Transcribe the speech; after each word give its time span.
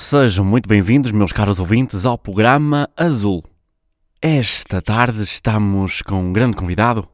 Sejam 0.00 0.44
muito 0.44 0.68
bem-vindos, 0.68 1.10
meus 1.10 1.32
caros 1.32 1.58
ouvintes, 1.58 2.06
ao 2.06 2.16
programa 2.16 2.88
Azul. 2.96 3.42
Esta 4.22 4.80
tarde 4.80 5.20
estamos 5.24 6.02
com 6.02 6.22
um 6.22 6.32
grande 6.32 6.56
convidado 6.56 7.08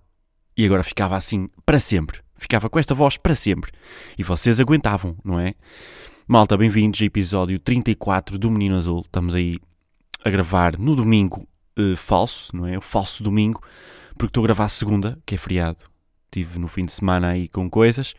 e 0.55 0.67
agora 0.67 0.85
ficava 0.85 1.17
assim 1.17 1.49
para 1.64 1.81
sempre. 1.81 2.21
Ficava 2.36 2.68
com 2.68 2.79
esta 2.79 2.95
voz 2.95 3.17
para 3.17 3.35
sempre. 3.35 3.73
E 4.18 4.23
vocês 4.23 4.61
aguentavam, 4.61 5.17
não 5.25 5.41
é? 5.41 5.55
Malta, 6.29 6.59
bem-vindos 6.59 7.00
ao 7.00 7.07
episódio 7.07 7.59
34 7.59 8.39
do 8.39 8.50
Menino 8.50 8.77
Azul. 8.77 9.01
Estamos 9.01 9.35
aí 9.35 9.59
a 10.23 10.29
gravar 10.29 10.79
no 10.79 10.95
domingo 10.95 11.48
uh, 11.79 11.96
falso, 11.96 12.54
não 12.54 12.67
é? 12.67 12.76
O 12.76 12.82
falso 12.82 13.25
domingo, 13.25 13.62
porque 14.11 14.26
estou 14.26 14.45
a 14.45 14.46
gravar 14.46 14.68
segunda, 14.68 15.18
que 15.25 15.37
é 15.37 15.39
feriado. 15.39 15.87
Estive 16.26 16.59
no 16.59 16.68
fim 16.68 16.85
de 16.85 16.93
semana 16.93 17.29
aí 17.29 17.48
com 17.48 17.68
coisas. 17.71 18.14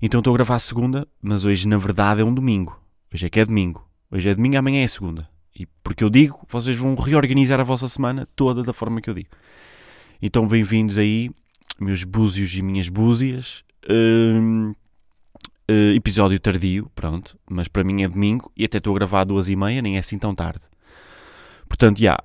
Então 0.00 0.20
estou 0.20 0.32
a 0.32 0.36
gravar 0.38 0.58
segunda, 0.60 1.06
mas 1.20 1.44
hoje 1.44 1.68
na 1.68 1.76
verdade 1.76 2.22
é 2.22 2.24
um 2.24 2.32
domingo. 2.32 2.80
Hoje 3.12 3.26
é 3.26 3.28
que 3.28 3.40
é 3.40 3.44
domingo. 3.44 3.87
Hoje 4.10 4.30
é 4.30 4.34
domingo, 4.34 4.56
amanhã 4.56 4.82
é 4.82 4.88
segunda. 4.88 5.28
E 5.54 5.66
porque 5.84 6.02
eu 6.02 6.08
digo, 6.08 6.40
vocês 6.48 6.74
vão 6.74 6.94
reorganizar 6.94 7.60
a 7.60 7.64
vossa 7.64 7.86
semana 7.86 8.26
toda 8.34 8.62
da 8.62 8.72
forma 8.72 9.02
que 9.02 9.10
eu 9.10 9.14
digo. 9.14 9.28
Então 10.22 10.48
bem-vindos 10.48 10.96
aí, 10.96 11.30
meus 11.78 12.04
búzios 12.04 12.54
e 12.54 12.62
minhas 12.62 12.88
búzias. 12.88 13.64
Uh, 13.84 14.70
uh, 15.70 15.94
episódio 15.94 16.40
tardio, 16.40 16.90
pronto. 16.94 17.38
Mas 17.50 17.68
para 17.68 17.84
mim 17.84 18.02
é 18.02 18.08
domingo 18.08 18.50
e 18.56 18.64
até 18.64 18.78
estou 18.78 18.96
a 18.96 18.98
gravar 18.98 19.20
às 19.20 19.26
duas 19.26 19.48
e 19.50 19.56
meia, 19.56 19.82
nem 19.82 19.96
é 19.96 19.98
assim 19.98 20.18
tão 20.18 20.34
tarde. 20.34 20.64
Portanto, 21.68 22.00
já. 22.00 22.16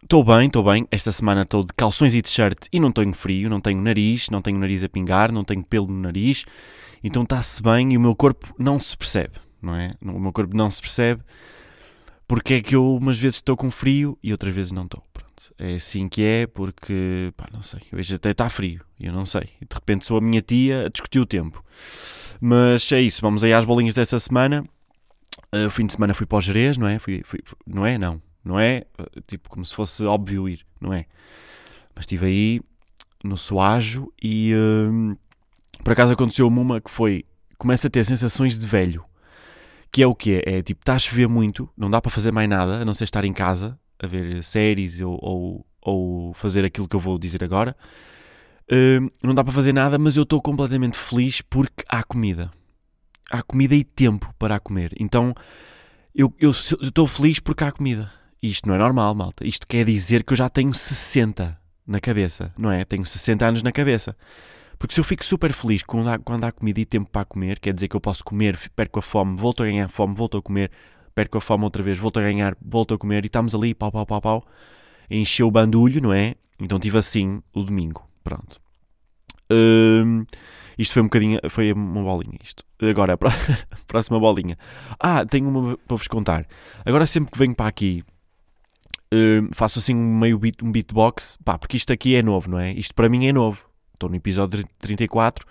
Estou 0.00 0.22
uh, 0.22 0.24
bem, 0.24 0.46
estou 0.46 0.62
bem. 0.62 0.86
Esta 0.92 1.10
semana 1.10 1.42
estou 1.42 1.64
de 1.64 1.72
calções 1.74 2.14
e 2.14 2.22
t-shirt 2.22 2.68
e 2.72 2.78
não 2.78 2.92
tenho 2.92 3.12
frio, 3.12 3.50
não 3.50 3.60
tenho 3.60 3.82
nariz, 3.82 4.30
não 4.30 4.40
tenho 4.40 4.60
nariz 4.60 4.84
a 4.84 4.88
pingar, 4.88 5.32
não 5.32 5.42
tenho 5.42 5.64
pelo 5.64 5.88
no 5.88 6.02
nariz. 6.02 6.44
Então 7.02 7.24
está-se 7.24 7.60
bem 7.60 7.94
e 7.94 7.96
o 7.96 8.00
meu 8.00 8.14
corpo 8.14 8.54
não 8.56 8.78
se 8.78 8.96
percebe, 8.96 9.34
não 9.60 9.74
é? 9.74 9.90
O 10.02 10.18
meu 10.18 10.32
corpo 10.32 10.56
não 10.56 10.70
se 10.70 10.80
percebe 10.80 11.22
porque 12.28 12.54
é 12.54 12.60
que 12.60 12.74
eu 12.74 12.96
umas 12.96 13.18
vezes 13.18 13.36
estou 13.36 13.56
com 13.56 13.70
frio 13.70 14.18
e 14.22 14.32
outras 14.32 14.54
vezes 14.54 14.72
não 14.72 14.84
estou. 14.84 15.02
Pronto, 15.12 15.54
é 15.58 15.74
assim 15.74 16.08
que 16.08 16.22
é 16.22 16.46
porque, 16.46 17.32
pá, 17.36 17.48
não 17.52 17.62
sei, 17.62 17.80
hoje 17.92 18.14
até 18.14 18.30
está 18.30 18.50
frio 18.50 18.86
eu 18.98 19.12
não 19.12 19.24
sei. 19.24 19.48
De 19.60 19.74
repente 19.74 20.06
sou 20.06 20.18
a 20.18 20.20
minha 20.20 20.42
tia 20.42 20.86
a 20.86 20.88
discutir 20.88 21.20
o 21.20 21.26
tempo. 21.26 21.64
Mas 22.40 22.90
é 22.92 23.00
isso, 23.00 23.20
vamos 23.20 23.44
aí 23.44 23.52
às 23.52 23.64
bolinhas 23.64 23.94
dessa 23.94 24.18
semana. 24.18 24.64
O 25.66 25.70
fim 25.70 25.86
de 25.86 25.92
semana 25.92 26.14
fui 26.14 26.26
para 26.26 26.38
o 26.38 26.40
Jerez, 26.40 26.76
não 26.76 26.86
é? 26.86 26.98
Fui, 26.98 27.22
fui, 27.24 27.40
não 27.66 27.84
é? 27.86 27.96
Não. 27.98 28.20
Não 28.44 28.58
é? 28.58 28.84
Tipo, 29.26 29.48
como 29.48 29.64
se 29.64 29.74
fosse 29.74 30.04
óbvio 30.04 30.48
ir, 30.48 30.66
não 30.80 30.92
é? 30.92 31.06
Mas 31.94 32.04
estive 32.04 32.26
aí 32.26 32.60
no 33.22 33.36
Soajo 33.36 34.12
e... 34.22 34.52
Uh, 34.54 35.16
por 35.82 35.92
acaso 35.92 36.12
aconteceu 36.12 36.46
uma 36.46 36.80
que 36.80 36.90
foi. 36.90 37.24
Começa 37.58 37.86
a 37.86 37.90
ter 37.90 38.04
sensações 38.04 38.58
de 38.58 38.66
velho. 38.66 39.04
Que 39.96 40.02
é 40.02 40.06
o 40.06 40.14
quê? 40.14 40.42
É 40.44 40.60
tipo, 40.60 40.82
está 40.82 40.92
a 40.92 40.98
chover 40.98 41.26
muito, 41.26 41.70
não 41.74 41.88
dá 41.88 42.02
para 42.02 42.10
fazer 42.10 42.30
mais 42.30 42.46
nada, 42.46 42.82
a 42.82 42.84
não 42.84 42.92
ser 42.92 43.04
estar 43.04 43.24
em 43.24 43.32
casa, 43.32 43.80
a 43.98 44.06
ver 44.06 44.44
séries 44.44 45.00
ou, 45.00 45.18
ou, 45.22 45.66
ou 45.80 46.34
fazer 46.34 46.66
aquilo 46.66 46.86
que 46.86 46.94
eu 46.94 47.00
vou 47.00 47.18
dizer 47.18 47.42
agora. 47.42 47.74
Uh, 48.70 49.10
não 49.22 49.32
dá 49.32 49.42
para 49.42 49.54
fazer 49.54 49.72
nada, 49.72 49.98
mas 49.98 50.14
eu 50.14 50.24
estou 50.24 50.42
completamente 50.42 50.98
feliz 50.98 51.40
porque 51.40 51.82
há 51.88 52.02
comida. 52.02 52.50
Há 53.30 53.42
comida 53.42 53.74
e 53.74 53.82
tempo 53.82 54.34
para 54.38 54.60
comer. 54.60 54.92
Então 55.00 55.34
eu 56.14 56.30
estou 56.50 57.06
feliz 57.06 57.40
porque 57.40 57.64
há 57.64 57.72
comida. 57.72 58.12
Isto 58.42 58.68
não 58.68 58.74
é 58.74 58.78
normal, 58.78 59.14
malta. 59.14 59.46
Isto 59.46 59.66
quer 59.66 59.86
dizer 59.86 60.24
que 60.24 60.34
eu 60.34 60.36
já 60.36 60.50
tenho 60.50 60.74
60 60.74 61.58
na 61.86 62.00
cabeça, 62.00 62.52
não 62.58 62.70
é? 62.70 62.84
Tenho 62.84 63.06
60 63.06 63.46
anos 63.46 63.62
na 63.62 63.72
cabeça. 63.72 64.14
Porque 64.78 64.94
se 64.94 65.00
eu 65.00 65.04
fico 65.04 65.24
super 65.24 65.52
feliz 65.52 65.82
quando 65.82 66.08
há, 66.08 66.18
quando 66.18 66.44
há 66.44 66.52
comida 66.52 66.80
e 66.80 66.84
tempo 66.84 67.10
para 67.10 67.24
comer, 67.24 67.58
quer 67.58 67.72
dizer 67.72 67.88
que 67.88 67.96
eu 67.96 68.00
posso 68.00 68.24
comer, 68.24 68.58
perco 68.74 68.98
a 68.98 69.02
fome, 69.02 69.36
volto 69.36 69.62
a 69.62 69.66
ganhar 69.66 69.88
fome, 69.88 70.14
volto 70.14 70.36
a 70.36 70.42
comer, 70.42 70.70
perco 71.14 71.38
a 71.38 71.40
fome 71.40 71.64
outra 71.64 71.82
vez, 71.82 71.98
volto 71.98 72.18
a 72.18 72.22
ganhar, 72.22 72.56
volto 72.60 72.94
a 72.94 72.98
comer 72.98 73.24
e 73.24 73.26
estamos 73.26 73.54
ali, 73.54 73.74
pau, 73.74 73.90
pau, 73.90 74.04
pau, 74.04 74.20
pau, 74.20 74.46
encheu 75.10 75.46
o 75.46 75.50
bandulho, 75.50 76.02
não 76.02 76.12
é? 76.12 76.34
Então 76.60 76.78
tive 76.78 76.98
assim 76.98 77.42
o 77.54 77.62
domingo, 77.62 78.06
pronto. 78.22 78.60
Hum, 79.50 80.26
isto 80.76 80.92
foi 80.92 81.02
um 81.02 81.06
bocadinho, 81.06 81.40
foi 81.48 81.72
uma 81.72 82.02
bolinha 82.02 82.38
isto. 82.42 82.62
Agora, 82.82 83.14
a 83.14 83.16
próxima 83.86 84.20
bolinha. 84.20 84.58
Ah, 85.00 85.24
tenho 85.24 85.48
uma 85.48 85.76
para 85.78 85.96
vos 85.96 86.08
contar. 86.08 86.46
Agora 86.84 87.06
sempre 87.06 87.30
que 87.30 87.38
venho 87.38 87.54
para 87.54 87.66
aqui, 87.66 88.02
hum, 89.10 89.48
faço 89.54 89.78
assim 89.78 89.94
um 89.94 90.18
meio 90.18 90.38
beat, 90.38 90.62
um 90.62 90.70
beatbox, 90.70 91.38
pá, 91.42 91.56
porque 91.56 91.78
isto 91.78 91.92
aqui 91.94 92.14
é 92.14 92.22
novo, 92.22 92.50
não 92.50 92.58
é? 92.58 92.72
Isto 92.72 92.94
para 92.94 93.08
mim 93.08 93.26
é 93.26 93.32
novo 93.32 93.65
estou 93.96 94.08
no 94.08 94.16
episódio 94.16 94.64
34, 94.78 95.46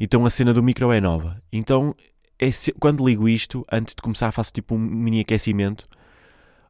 então 0.00 0.24
a 0.26 0.30
cena 0.30 0.52
do 0.52 0.62
micro 0.62 0.90
é 0.92 1.00
nova. 1.00 1.40
Então, 1.52 1.94
é 2.38 2.50
se, 2.50 2.72
quando 2.72 3.06
ligo 3.06 3.28
isto, 3.28 3.64
antes 3.70 3.94
de 3.94 4.02
começar, 4.02 4.32
faço 4.32 4.52
tipo 4.52 4.74
um 4.74 4.78
mini 4.78 5.20
aquecimento, 5.20 5.86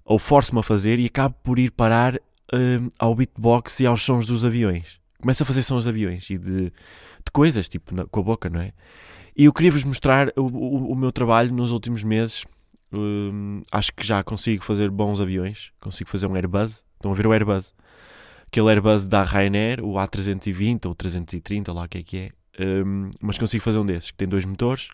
ou 0.05 0.19
forço-me 0.19 0.61
a 0.61 0.63
fazer 0.63 0.99
e 0.99 1.07
acabo 1.07 1.35
por 1.43 1.59
ir 1.59 1.71
parar 1.71 2.17
uh, 2.17 2.93
ao 2.99 3.15
beatbox 3.15 3.81
e 3.81 3.87
aos 3.87 4.03
sons 4.03 4.27
dos 4.27 4.45
aviões. 4.45 5.01
Começo 5.21 5.43
a 5.43 5.47
fazer 5.47 5.63
sons 5.63 5.85
de 5.85 5.89
aviões 5.89 6.29
e 6.29 6.37
de, 6.37 6.65
de 6.65 7.31
coisas, 7.33 7.69
tipo 7.69 7.95
na, 7.95 8.05
com 8.05 8.21
a 8.21 8.23
boca, 8.23 8.51
não 8.51 8.61
é? 8.61 8.73
E 9.37 9.47
eu 9.47 9.53
queria-vos 9.53 9.83
mostrar 9.83 10.29
o, 10.37 10.43
o, 10.43 10.93
o, 10.93 10.95
meu 10.95 11.11
trabalho 11.11 11.53
nos 11.53 11.73
últimos 11.73 12.05
meses. 12.05 12.45
Uh, 12.93 13.65
acho 13.73 13.93
que 13.93 14.07
já 14.07 14.23
consigo 14.23 14.63
fazer 14.63 14.91
bons 14.91 15.21
aviões. 15.21 15.73
Consigo 15.81 16.09
fazer 16.09 16.27
um 16.27 16.37
Airbus. 16.37 16.85
Estão 16.95 17.11
a 17.11 17.15
ver 17.15 17.27
o 17.27 17.33
Airbus? 17.33 17.75
Aquele 18.55 18.69
Airbus 18.69 19.09
da 19.09 19.25
Ryanair, 19.25 19.85
o 19.85 19.95
A320 19.95 20.87
ou 20.87 20.95
330, 20.95 21.73
lá 21.73 21.83
o 21.83 21.89
que 21.89 21.99
é 21.99 22.03
que 22.05 22.17
é. 22.19 22.31
Um, 22.65 23.11
mas 23.21 23.37
consigo 23.37 23.65
fazer 23.65 23.79
um 23.79 23.85
desses, 23.85 24.13
que 24.13 24.17
tem 24.17 24.29
dois 24.29 24.45
motores. 24.45 24.91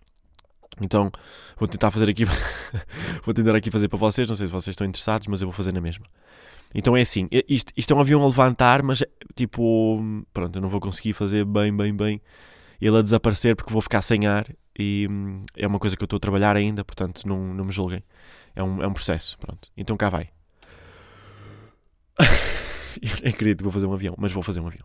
Então 0.80 1.12
vou 1.58 1.68
tentar 1.68 1.90
fazer 1.90 2.08
aqui, 2.08 2.24
vou 3.22 3.34
tentar 3.34 3.54
aqui 3.54 3.70
fazer 3.70 3.88
para 3.88 3.98
vocês. 3.98 4.26
Não 4.26 4.34
sei 4.34 4.46
se 4.46 4.52
vocês 4.52 4.72
estão 4.72 4.86
interessados, 4.86 5.26
mas 5.26 5.42
eu 5.42 5.48
vou 5.48 5.52
fazer 5.52 5.72
na 5.72 5.80
mesma. 5.80 6.06
Então 6.74 6.96
é 6.96 7.02
assim, 7.02 7.28
isto, 7.46 7.70
isto 7.76 7.92
é 7.92 7.96
um 7.96 8.00
avião 8.00 8.22
a 8.22 8.26
levantar, 8.26 8.82
mas 8.82 9.02
tipo, 9.34 10.02
pronto, 10.32 10.56
eu 10.56 10.62
não 10.62 10.68
vou 10.70 10.80
conseguir 10.80 11.12
fazer 11.12 11.44
bem, 11.44 11.76
bem, 11.76 11.94
bem 11.94 12.22
ele 12.80 12.96
a 12.96 13.02
desaparecer 13.02 13.56
porque 13.56 13.72
vou 13.72 13.82
ficar 13.82 14.00
sem 14.00 14.26
ar 14.26 14.46
e 14.78 15.06
hum, 15.10 15.44
é 15.54 15.66
uma 15.66 15.78
coisa 15.78 15.96
que 15.96 16.02
eu 16.02 16.06
estou 16.06 16.16
a 16.16 16.20
trabalhar 16.20 16.56
ainda, 16.56 16.82
portanto 16.82 17.28
não, 17.28 17.52
não 17.52 17.66
me 17.66 17.72
julguem. 17.72 18.02
É 18.56 18.62
um, 18.62 18.82
é 18.82 18.86
um 18.86 18.92
processo, 18.94 19.36
pronto. 19.38 19.68
Então 19.76 19.98
cá 19.98 20.08
vai. 20.08 20.30
Eu 23.02 23.16
nem 23.22 23.32
acredito 23.32 23.58
que 23.58 23.64
vou 23.64 23.72
fazer 23.72 23.86
um 23.86 23.92
avião, 23.92 24.14
mas 24.18 24.32
vou 24.32 24.42
fazer 24.42 24.60
um 24.60 24.66
avião. 24.66 24.84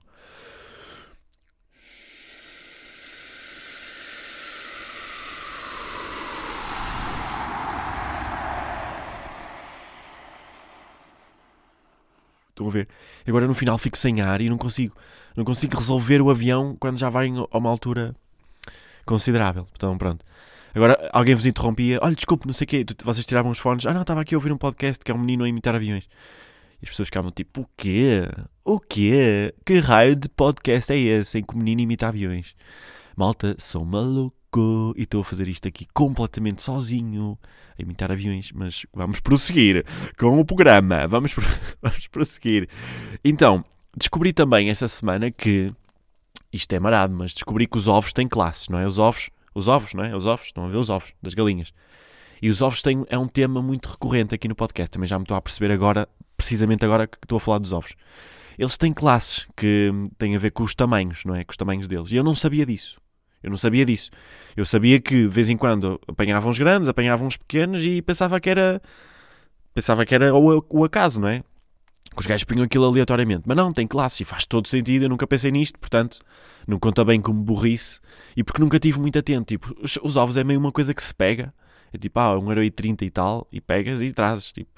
Estão 12.49 12.67
a 12.67 12.71
ver? 12.71 12.87
Agora 13.27 13.47
no 13.47 13.53
final 13.53 13.77
fico 13.77 13.97
sem 13.97 14.21
ar 14.21 14.39
e 14.39 14.47
não 14.47 14.57
consigo, 14.57 14.95
não 15.35 15.43
consigo 15.43 15.75
resolver 15.75 16.21
o 16.21 16.29
avião 16.29 16.77
quando 16.79 16.97
já 16.97 17.09
vai 17.09 17.29
a 17.51 17.57
uma 17.57 17.69
altura 17.69 18.15
considerável. 19.05 19.67
Então 19.75 19.97
pronto. 19.97 20.23
Agora 20.73 21.09
alguém 21.11 21.35
vos 21.35 21.45
interrompia, 21.45 21.99
olha, 22.01 22.15
desculpe, 22.15 22.45
não 22.45 22.53
sei 22.53 22.65
o 22.65 22.67
quê, 22.67 22.85
vocês 23.03 23.25
tiravam 23.25 23.51
os 23.51 23.59
fones, 23.59 23.85
ah 23.85 23.93
não, 23.93 24.01
estava 24.01 24.21
aqui 24.21 24.35
a 24.35 24.37
ouvir 24.37 24.51
um 24.51 24.57
podcast 24.57 25.03
que 25.03 25.11
é 25.11 25.15
um 25.15 25.17
menino 25.17 25.43
a 25.43 25.49
imitar 25.49 25.75
aviões. 25.75 26.07
E 26.81 26.85
as 26.85 26.89
pessoas 26.89 27.07
ficavam 27.07 27.31
tipo: 27.31 27.61
o 27.61 27.69
quê? 27.77 28.29
O 28.63 28.79
quê? 28.79 29.53
Que 29.65 29.79
raio 29.79 30.15
de 30.15 30.29
podcast 30.29 30.91
é 30.91 30.97
esse 30.97 31.39
em 31.39 31.43
que 31.43 31.53
o 31.53 31.57
menino 31.57 31.81
imita 31.81 32.07
aviões? 32.07 32.55
Malta, 33.15 33.55
sou 33.59 33.85
maluco 33.85 34.93
e 34.95 35.03
estou 35.03 35.21
a 35.21 35.23
fazer 35.23 35.47
isto 35.47 35.67
aqui 35.67 35.85
completamente 35.93 36.63
sozinho, 36.63 37.37
a 37.77 37.81
imitar 37.81 38.11
aviões, 38.11 38.51
mas 38.53 38.85
vamos 38.93 39.19
prosseguir 39.19 39.85
com 40.17 40.39
o 40.39 40.45
programa. 40.45 41.07
Vamos, 41.07 41.33
vamos 41.81 42.07
prosseguir. 42.07 42.69
Então, 43.23 43.63
descobri 43.95 44.33
também 44.33 44.69
esta 44.69 44.87
semana 44.87 45.31
que 45.31 45.73
isto 46.51 46.71
é 46.73 46.79
marado, 46.79 47.13
mas 47.13 47.33
descobri 47.33 47.67
que 47.67 47.77
os 47.77 47.87
ovos 47.87 48.13
têm 48.13 48.27
classes, 48.27 48.69
não 48.69 48.79
é? 48.79 48.87
Os 48.87 48.97
ovos, 48.97 49.29
os 49.53 49.67
ovos, 49.67 49.93
não 49.93 50.03
é? 50.03 50.15
Os 50.15 50.25
ovos, 50.25 50.47
estão 50.47 50.65
a 50.65 50.69
ver 50.69 50.77
os 50.77 50.89
ovos 50.89 51.13
das 51.21 51.33
galinhas. 51.33 51.73
E 52.41 52.49
os 52.49 52.61
ovos 52.61 52.81
têm, 52.81 53.05
é 53.09 53.17
um 53.17 53.27
tema 53.27 53.61
muito 53.61 53.87
recorrente 53.87 54.35
aqui 54.35 54.47
no 54.47 54.55
podcast. 54.55 54.91
Também 54.91 55.07
já 55.07 55.17
me 55.17 55.23
estou 55.23 55.35
a 55.35 55.41
perceber 55.41 55.73
agora, 55.73 56.07
precisamente 56.35 56.83
agora 56.85 57.07
que 57.07 57.17
estou 57.21 57.37
a 57.37 57.41
falar 57.41 57.59
dos 57.59 57.71
ovos. 57.71 57.93
Eles 58.57 58.77
têm 58.77 58.93
classes 58.93 59.45
que 59.55 59.91
têm 60.17 60.35
a 60.35 60.39
ver 60.39 60.51
com 60.51 60.63
os 60.63 60.73
tamanhos, 60.73 61.25
não 61.25 61.35
é? 61.35 61.43
Com 61.43 61.51
os 61.51 61.57
tamanhos 61.57 61.87
deles. 61.87 62.11
E 62.11 62.15
eu 62.15 62.23
não 62.23 62.35
sabia 62.35 62.65
disso. 62.65 62.97
Eu 63.43 63.49
não 63.49 63.57
sabia 63.57 63.85
disso. 63.85 64.09
Eu 64.55 64.65
sabia 64.65 64.99
que 64.99 65.23
de 65.23 65.27
vez 65.27 65.49
em 65.49 65.57
quando 65.57 65.99
apanhavam 66.07 66.49
os 66.49 66.57
grandes, 66.57 66.87
apanhavam 66.87 67.27
os 67.27 67.37
pequenos 67.37 67.83
e 67.83 68.01
pensava 68.01 68.39
que 68.39 68.49
era. 68.49 68.81
Pensava 69.73 70.05
que 70.05 70.15
era 70.15 70.33
o, 70.33 70.65
o 70.69 70.85
acaso, 70.85 71.19
não 71.19 71.27
é? 71.27 71.43
Que 72.15 72.21
os 72.21 72.25
gajos 72.25 72.45
punham 72.45 72.63
aquilo 72.63 72.85
aleatoriamente. 72.85 73.43
Mas 73.45 73.57
não, 73.57 73.73
tem 73.73 73.85
classe 73.85 74.23
e 74.23 74.25
faz 74.25 74.45
todo 74.45 74.69
sentido. 74.69 75.03
Eu 75.03 75.09
nunca 75.09 75.27
pensei 75.27 75.51
nisto, 75.51 75.77
portanto, 75.77 76.19
não 76.65 76.79
conta 76.79 77.03
bem 77.03 77.19
como 77.19 77.41
burrice. 77.41 77.99
E 78.37 78.43
porque 78.43 78.61
nunca 78.61 78.79
tive 78.79 78.99
muito 78.99 79.19
atento. 79.19 79.45
Tipo, 79.45 79.75
os, 79.81 79.99
os 80.01 80.15
ovos 80.15 80.37
é 80.37 80.43
meio 80.43 80.59
uma 80.59 80.71
coisa 80.71 80.93
que 80.93 81.03
se 81.03 81.13
pega 81.13 81.53
é 81.95 81.97
tipo, 81.97 82.19
ah, 82.19 82.35
1,30€ 82.35 83.01
e 83.01 83.09
tal, 83.09 83.47
e 83.51 83.61
pegas 83.61 84.01
e 84.01 84.11
trazes. 84.11 84.51
Tipo. 84.51 84.69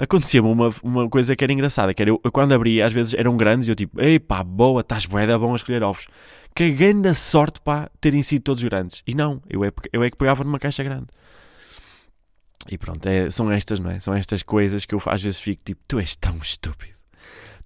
Acontecia-me 0.00 0.48
uma, 0.48 0.74
uma 0.82 1.10
coisa 1.10 1.36
que 1.36 1.44
era 1.44 1.52
engraçada, 1.52 1.92
que 1.92 2.00
era 2.00 2.10
eu, 2.10 2.18
quando 2.32 2.52
abria, 2.52 2.86
às 2.86 2.92
vezes 2.92 3.12
eram 3.12 3.36
grandes, 3.36 3.68
e 3.68 3.70
eu 3.70 3.76
tipo, 3.76 4.00
ei 4.00 4.18
pá, 4.18 4.42
boa, 4.42 4.80
estás 4.80 5.04
boeda 5.04 5.38
bom 5.38 5.52
a 5.52 5.56
escolher 5.56 5.82
ovos. 5.82 6.06
Que 6.54 6.70
grande 6.70 7.14
sorte, 7.14 7.60
pá, 7.60 7.90
terem 8.00 8.22
sido 8.22 8.42
todos 8.42 8.64
grandes. 8.64 9.02
E 9.06 9.14
não, 9.14 9.42
eu 9.48 9.62
é, 9.62 9.70
eu 9.92 10.02
é 10.02 10.10
que 10.10 10.16
pegava 10.16 10.42
numa 10.42 10.58
caixa 10.58 10.82
grande. 10.82 11.08
E 12.66 12.78
pronto, 12.78 13.06
é, 13.06 13.28
são 13.28 13.52
estas, 13.52 13.78
não 13.78 13.90
é? 13.90 14.00
São 14.00 14.14
estas 14.14 14.42
coisas 14.42 14.86
que 14.86 14.94
eu 14.94 15.02
às 15.04 15.22
vezes 15.22 15.38
fico 15.38 15.62
tipo, 15.62 15.82
tu 15.86 15.98
és 15.98 16.16
tão 16.16 16.38
estúpido. 16.38 16.94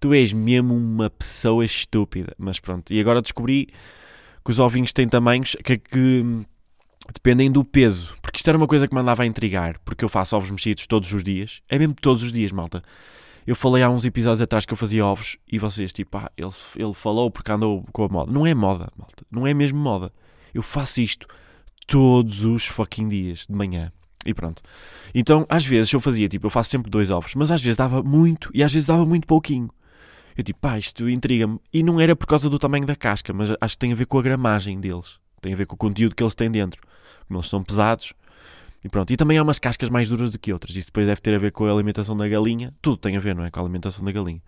Tu 0.01 0.13
és 0.13 0.33
mesmo 0.33 0.75
uma 0.75 1.09
pessoa 1.09 1.65
estúpida. 1.65 2.35
Mas 2.37 2.59
pronto, 2.59 2.93
e 2.93 2.99
agora 3.01 3.23
descobri 3.23 3.69
que 4.45 4.51
os 4.51 4.59
ovinhos 4.59 4.93
têm 4.93 5.09
tamanhos 5.09 5.57
que, 5.65 5.79
que 5.79 6.45
dependem 7.13 7.51
do 7.51 7.65
peso. 7.65 8.15
Porque 8.23 8.39
isto 8.39 8.49
era 8.49 8.57
uma 8.57 8.67
coisa 8.67 8.89
que 8.89 8.95
me 8.95 9.01
andava 9.01 9.23
a 9.23 9.27
intrigar. 9.27 9.79
Porque 9.85 10.05
eu 10.05 10.09
faço 10.09 10.37
ovos 10.37 10.51
mexidos 10.51 10.87
todos 10.87 11.13
os 11.13 11.23
dias. 11.23 11.61
É 11.69 11.79
mesmo 11.79 11.95
todos 11.95 12.23
os 12.23 12.33
dias, 12.33 12.53
malta. 12.53 12.83
Eu 13.47 13.55
falei 13.55 13.83
há 13.83 13.91
uns 13.91 14.05
episódios 14.05 14.41
atrás 14.41 14.65
que 14.65 14.73
eu 14.73 14.77
fazia 14.77 15.05
ovos 15.05 15.37
e 15.51 15.59
vocês, 15.59 15.93
tipo, 15.93 16.17
ah, 16.17 16.31
ele, 16.37 16.51
ele 16.77 16.95
falou 16.95 17.31
porque 17.31 17.53
andou 17.53 17.85
com 17.93 18.05
a 18.05 18.09
moda. 18.09 18.33
Não 18.33 18.47
é 18.47 18.55
moda, 18.55 18.91
malta. 18.97 19.25
Não 19.31 19.47
é 19.47 19.53
mesmo 19.53 19.79
moda. 19.79 20.11
Eu 20.55 20.63
faço 20.63 21.01
isto 21.01 21.27
todos 21.87 22.45
os 22.45 22.65
fucking 22.65 23.09
dias 23.09 23.47
de 23.49 23.55
manhã. 23.55 23.93
E 24.25 24.33
pronto. 24.33 24.63
Então, 25.15 25.45
às 25.49 25.67
vezes 25.67 25.93
eu 25.93 26.01
fazia, 26.01 26.27
tipo, 26.29 26.47
eu 26.47 26.51
faço 26.51 26.71
sempre 26.71 26.91
dois 26.91 27.11
ovos, 27.11 27.35
mas 27.35 27.51
às 27.51 27.63
vezes 27.63 27.77
dava 27.77 28.03
muito 28.03 28.51
e 28.55 28.63
às 28.63 28.73
vezes 28.73 28.87
dava 28.87 29.05
muito 29.05 29.27
pouquinho. 29.27 29.69
Eu 30.37 30.43
tipo, 30.43 30.59
pá, 30.61 30.79
isto 30.79 31.09
intriga-me. 31.09 31.61
E 31.73 31.83
não 31.83 32.01
era 32.01 32.17
por 32.17 32.27
causa 32.27 32.49
do 32.49 32.59
tamanho 32.59 32.87
da 32.87 32.97
casca, 32.97 33.33
mas 33.33 33.51
acho 33.61 33.75
que 33.75 33.79
tem 33.79 33.93
a 33.93 33.95
ver 33.95 34.07
com 34.07 34.19
a 34.19 34.23
gramagem 34.23 34.81
deles. 34.81 35.19
Tem 35.45 35.53
a 35.53 35.57
ver 35.57 35.67
com 35.67 35.75
o 35.75 35.79
conteúdo 35.79 36.17
que 36.17 36.23
eles 36.23 36.35
têm 36.35 36.51
dentro. 36.51 36.81
Como 37.29 37.39
eles 37.39 37.49
são 37.49 37.63
pesados. 37.63 38.15
E 38.83 38.89
pronto. 38.89 39.13
E 39.13 39.17
também 39.17 39.37
há 39.37 39.43
umas 39.43 39.59
cascas 39.59 39.91
mais 39.91 40.09
duras 40.09 40.31
do 40.31 40.39
que 40.39 40.51
outras. 40.51 40.75
Isso 40.75 40.87
depois 40.87 41.07
deve 41.07 41.21
ter 41.21 41.35
a 41.35 41.39
ver 41.39 41.53
com 41.53 41.67
a 41.67 41.71
alimentação 41.71 42.17
da 42.17 42.27
galinha. 42.27 42.73
Tudo 42.81 42.97
tem 42.97 43.15
a 43.15 43.21
ver, 43.21 43.35
não 43.35 43.45
é? 43.45 43.51
Com 43.51 43.61
a 43.61 43.63
alimentação 43.63 44.03
da 44.03 44.11
galinha. 44.11 44.43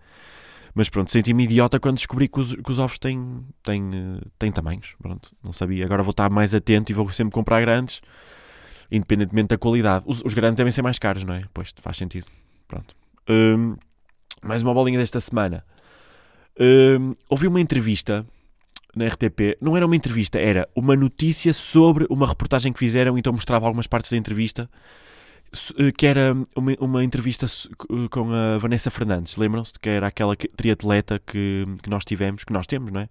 Mas 0.73 0.89
pronto, 0.89 1.11
senti-me 1.11 1.43
idiota 1.43 1.79
quando 1.79 1.97
descobri 1.97 2.27
que 2.27 2.39
os, 2.39 2.55
que 2.55 2.71
os 2.71 2.79
ovos 2.79 2.97
têm, 2.97 3.45
têm, 3.61 4.19
têm 4.39 4.51
tamanhos. 4.51 4.95
Pronto, 4.99 5.35
não 5.43 5.53
sabia. 5.53 5.85
Agora 5.85 6.01
vou 6.01 6.11
estar 6.11 6.29
mais 6.31 6.55
atento 6.55 6.91
e 6.91 6.95
vou 6.95 7.07
sempre 7.09 7.33
comprar 7.33 7.61
grandes 7.61 8.01
independentemente 8.91 9.49
da 9.49 9.57
qualidade. 9.57 10.05
Os, 10.07 10.21
os, 10.23 10.33
grandes 10.33 10.57
devem 10.57 10.71
ser 10.71 10.81
mais 10.81 10.97
caros, 10.97 11.23
não 11.23 11.33
é? 11.33 11.43
Pois, 11.53 11.73
faz 11.77 11.97
sentido. 11.97 12.25
Pronto. 12.67 12.95
Um, 13.29 13.75
mais 14.41 14.63
uma 14.63 14.73
bolinha 14.73 14.97
desta 14.97 15.19
semana. 15.19 15.63
Um, 16.59 17.15
ouvi 17.29 17.47
uma 17.47 17.61
entrevista 17.61 18.25
na 18.97 19.07
RTP. 19.07 19.57
Não 19.61 19.77
era 19.77 19.85
uma 19.85 19.95
entrevista, 19.95 20.39
era 20.39 20.67
uma 20.75 20.95
notícia 20.95 21.53
sobre 21.53 22.05
uma 22.09 22.27
reportagem 22.27 22.73
que 22.73 22.79
fizeram, 22.79 23.17
então 23.17 23.31
mostrava 23.31 23.65
algumas 23.65 23.87
partes 23.87 24.11
da 24.11 24.17
entrevista. 24.17 24.69
Eh, 25.77 25.91
que 25.91 26.05
era 26.05 26.35
uma, 26.55 26.75
uma 26.79 27.03
entrevista 27.03 27.45
eh, 27.45 28.07
com 28.09 28.31
a 28.33 28.57
Vanessa 28.57 28.91
Fernandes, 28.91 29.37
lembram-se? 29.37 29.73
Que 29.79 29.89
era 29.89 30.07
aquela 30.07 30.35
triatleta 30.35 31.19
que, 31.19 31.65
que 31.81 31.89
nós 31.89 32.03
tivemos, 32.03 32.43
que 32.43 32.53
nós 32.53 32.67
temos, 32.67 32.91
não 32.91 33.01
é? 33.01 33.09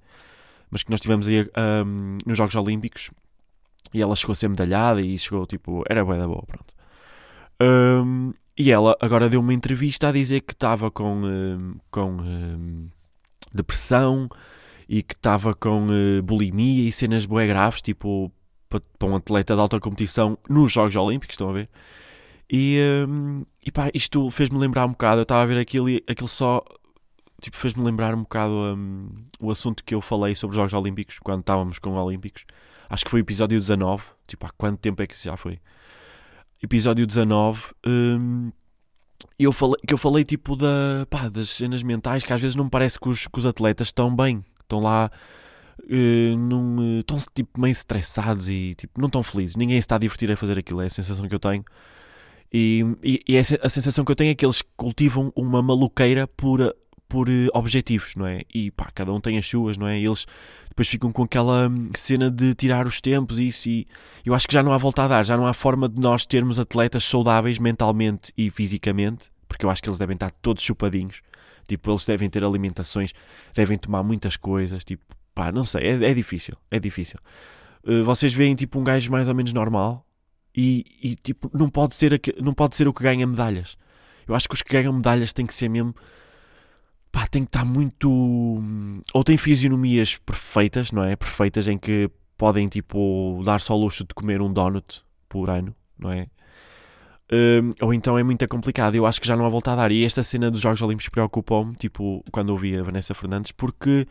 Mas 0.70 0.82
que 0.82 0.90
nós 0.90 1.00
tivemos 1.00 1.28
aí 1.28 1.42
um, 1.84 2.18
nos 2.26 2.36
Jogos 2.36 2.54
Olímpicos 2.56 3.10
e 3.94 4.02
ela 4.02 4.16
chegou 4.16 4.32
a 4.32 4.36
ser 4.36 4.48
medalhada 4.48 5.00
e 5.00 5.18
chegou 5.18 5.46
tipo. 5.46 5.84
Era 5.88 6.04
boa 6.04 6.18
da 6.18 6.26
boa, 6.26 6.42
pronto. 6.46 6.74
Um, 7.62 8.34
e 8.58 8.70
ela 8.70 8.96
agora 9.00 9.28
deu 9.28 9.40
uma 9.40 9.54
entrevista 9.54 10.08
a 10.08 10.12
dizer 10.12 10.40
que 10.40 10.52
estava 10.52 10.90
com, 10.90 11.22
um, 11.24 11.76
com 11.90 12.10
um, 12.10 12.88
depressão 13.54 14.28
e 14.88 15.02
que 15.02 15.14
estava 15.14 15.54
com 15.54 15.88
uh, 15.88 16.22
bulimia 16.22 16.88
e 16.88 16.92
cenas 16.92 17.26
bué 17.26 17.46
graves, 17.46 17.82
tipo 17.82 18.32
para, 18.68 19.08
um 19.08 19.16
atleta 19.16 19.54
de 19.54 19.60
alta 19.60 19.80
competição 19.80 20.38
nos 20.48 20.72
Jogos 20.72 20.96
Olímpicos, 20.96 21.34
estão 21.34 21.50
a 21.50 21.52
ver? 21.52 21.68
E, 22.50 22.78
um, 23.08 23.44
e 23.64 23.72
pá, 23.72 23.90
isto 23.92 24.30
fez-me 24.30 24.58
lembrar 24.58 24.86
um 24.86 24.90
bocado. 24.90 25.20
Eu 25.20 25.24
estava 25.24 25.42
a 25.42 25.46
ver 25.46 25.58
aquilo 25.58 25.88
e 25.88 26.02
aquilo 26.06 26.28
só 26.28 26.62
tipo, 27.40 27.56
fez-me 27.56 27.84
lembrar 27.84 28.14
um 28.14 28.22
bocado 28.22 28.52
um, 28.52 29.08
o 29.40 29.50
assunto 29.50 29.84
que 29.84 29.94
eu 29.94 30.00
falei 30.00 30.34
sobre 30.34 30.54
os 30.54 30.56
Jogos 30.56 30.72
Olímpicos 30.72 31.18
quando 31.18 31.40
estávamos 31.40 31.78
com 31.78 31.92
os 31.94 32.00
Olímpicos 32.00 32.44
acho 32.88 33.04
que 33.04 33.10
foi 33.10 33.20
o 33.20 33.22
episódio 33.22 33.58
19, 33.58 34.02
tipo, 34.26 34.46
há 34.46 34.50
quanto 34.50 34.78
tempo 34.78 35.02
é 35.02 35.06
que 35.06 35.16
já 35.16 35.36
foi? 35.36 35.58
Episódio 36.62 37.06
19, 37.06 37.62
um, 37.86 38.50
eu 39.38 39.52
falei, 39.52 39.76
que 39.86 39.92
eu 39.92 39.98
falei 39.98 40.24
tipo 40.24 40.56
da, 40.56 41.06
pá, 41.10 41.28
das 41.28 41.50
cenas 41.50 41.82
mentais 41.82 42.22
que 42.22 42.32
às 42.32 42.40
vezes 42.40 42.56
não 42.56 42.64
me 42.64 42.70
parece 42.70 42.98
que 42.98 43.08
os, 43.08 43.26
que 43.26 43.38
os 43.38 43.46
atletas 43.46 43.88
estão 43.88 44.14
bem, 44.14 44.44
estão 44.66 44.80
lá, 44.80 45.10
uh, 45.82 46.36
num, 46.36 47.00
estão 47.00 47.16
tipo 47.34 47.60
meio 47.60 47.72
estressados 47.72 48.48
e 48.48 48.74
tipo, 48.74 49.00
não 49.00 49.06
estão 49.06 49.22
felizes, 49.22 49.56
ninguém 49.56 49.76
se 49.76 49.84
está 49.84 49.96
a 49.96 49.98
divertir 49.98 50.30
a 50.30 50.36
fazer 50.36 50.58
aquilo, 50.58 50.82
é 50.82 50.86
a 50.86 50.90
sensação 50.90 51.26
que 51.28 51.34
eu 51.34 51.40
tenho. 51.40 51.64
E, 52.52 52.84
e, 53.02 53.22
e 53.26 53.38
a 53.38 53.68
sensação 53.68 54.04
que 54.04 54.10
eu 54.12 54.16
tenho 54.16 54.30
é 54.30 54.34
que 54.34 54.46
eles 54.46 54.62
cultivam 54.76 55.32
uma 55.34 55.60
maluqueira 55.60 56.26
por, 56.28 56.74
por 57.08 57.28
uh, 57.28 57.48
objetivos, 57.52 58.14
não 58.16 58.26
é? 58.26 58.42
E 58.54 58.70
pá, 58.70 58.88
cada 58.94 59.12
um 59.12 59.20
tem 59.20 59.36
as 59.38 59.46
suas, 59.46 59.76
não 59.76 59.86
é? 59.86 59.98
E 59.98 60.04
eles 60.04 60.26
depois 60.76 60.88
ficam 60.88 61.10
com 61.10 61.22
aquela 61.22 61.68
hum, 61.68 61.90
cena 61.94 62.30
de 62.30 62.54
tirar 62.54 62.86
os 62.86 63.00
tempos 63.00 63.38
e 63.38 63.48
isso, 63.48 63.66
e 63.66 63.86
eu 64.26 64.34
acho 64.34 64.46
que 64.46 64.52
já 64.52 64.62
não 64.62 64.72
há 64.72 64.78
volta 64.78 65.04
a 65.04 65.08
dar, 65.08 65.24
já 65.24 65.34
não 65.34 65.46
há 65.46 65.54
forma 65.54 65.88
de 65.88 65.98
nós 65.98 66.26
termos 66.26 66.60
atletas 66.60 67.02
saudáveis 67.04 67.58
mentalmente 67.58 68.30
e 68.36 68.50
fisicamente, 68.50 69.30
porque 69.48 69.64
eu 69.64 69.70
acho 69.70 69.82
que 69.82 69.88
eles 69.88 69.98
devem 69.98 70.14
estar 70.14 70.30
todos 70.30 70.62
chupadinhos, 70.62 71.22
tipo, 71.66 71.90
eles 71.90 72.04
devem 72.04 72.28
ter 72.28 72.44
alimentações, 72.44 73.12
devem 73.54 73.78
tomar 73.78 74.02
muitas 74.02 74.36
coisas, 74.36 74.84
tipo, 74.84 75.04
pá, 75.34 75.50
não 75.52 75.64
sei, 75.64 75.82
é, 75.86 76.10
é 76.10 76.14
difícil, 76.14 76.54
é 76.70 76.78
difícil. 76.78 77.18
Uh, 77.84 78.04
vocês 78.04 78.32
veem, 78.32 78.54
tipo, 78.54 78.78
um 78.78 78.84
gajo 78.84 79.10
mais 79.10 79.28
ou 79.28 79.34
menos 79.34 79.52
normal 79.52 80.06
e, 80.56 80.84
e, 81.02 81.16
tipo, 81.16 81.50
não 81.52 81.68
pode, 81.68 81.94
ser, 81.94 82.20
não 82.42 82.52
pode 82.52 82.76
ser 82.76 82.88
o 82.88 82.92
que 82.92 83.02
ganha 83.02 83.26
medalhas. 83.26 83.76
Eu 84.26 84.34
acho 84.34 84.48
que 84.48 84.54
os 84.54 84.62
que 84.62 84.72
ganham 84.72 84.92
medalhas 84.92 85.32
têm 85.32 85.46
que 85.46 85.54
ser 85.54 85.68
mesmo 85.68 85.94
pá, 87.16 87.26
tem 87.26 87.44
que 87.44 87.48
estar 87.48 87.64
muito. 87.64 88.10
Ou 89.14 89.24
tem 89.24 89.38
fisionomias 89.38 90.16
perfeitas, 90.16 90.92
não 90.92 91.02
é? 91.02 91.16
Perfeitas 91.16 91.66
em 91.66 91.78
que 91.78 92.10
podem, 92.36 92.68
tipo, 92.68 93.40
dar 93.42 93.58
só 93.58 93.74
o 93.74 93.80
luxo 93.80 94.04
de 94.04 94.14
comer 94.14 94.42
um 94.42 94.52
donut 94.52 95.02
por 95.26 95.48
ano, 95.48 95.74
não 95.98 96.12
é? 96.12 96.26
Um, 97.32 97.70
ou 97.80 97.92
então 97.92 98.16
é 98.16 98.22
muito 98.22 98.46
complicado. 98.48 98.94
Eu 98.94 99.06
acho 99.06 99.20
que 99.20 99.26
já 99.26 99.36
não 99.36 99.44
há 99.44 99.48
volta 99.48 99.72
a 99.72 99.76
dar. 99.76 99.92
E 99.92 100.04
esta 100.04 100.22
cena 100.22 100.50
dos 100.50 100.60
Jogos 100.60 100.80
Olímpicos 100.82 101.08
preocupou-me, 101.08 101.74
tipo, 101.74 102.24
quando 102.30 102.50
ouvi 102.50 102.76
a 102.76 102.82
Vanessa 102.82 103.14
Fernandes, 103.14 103.52
porque 103.52 104.06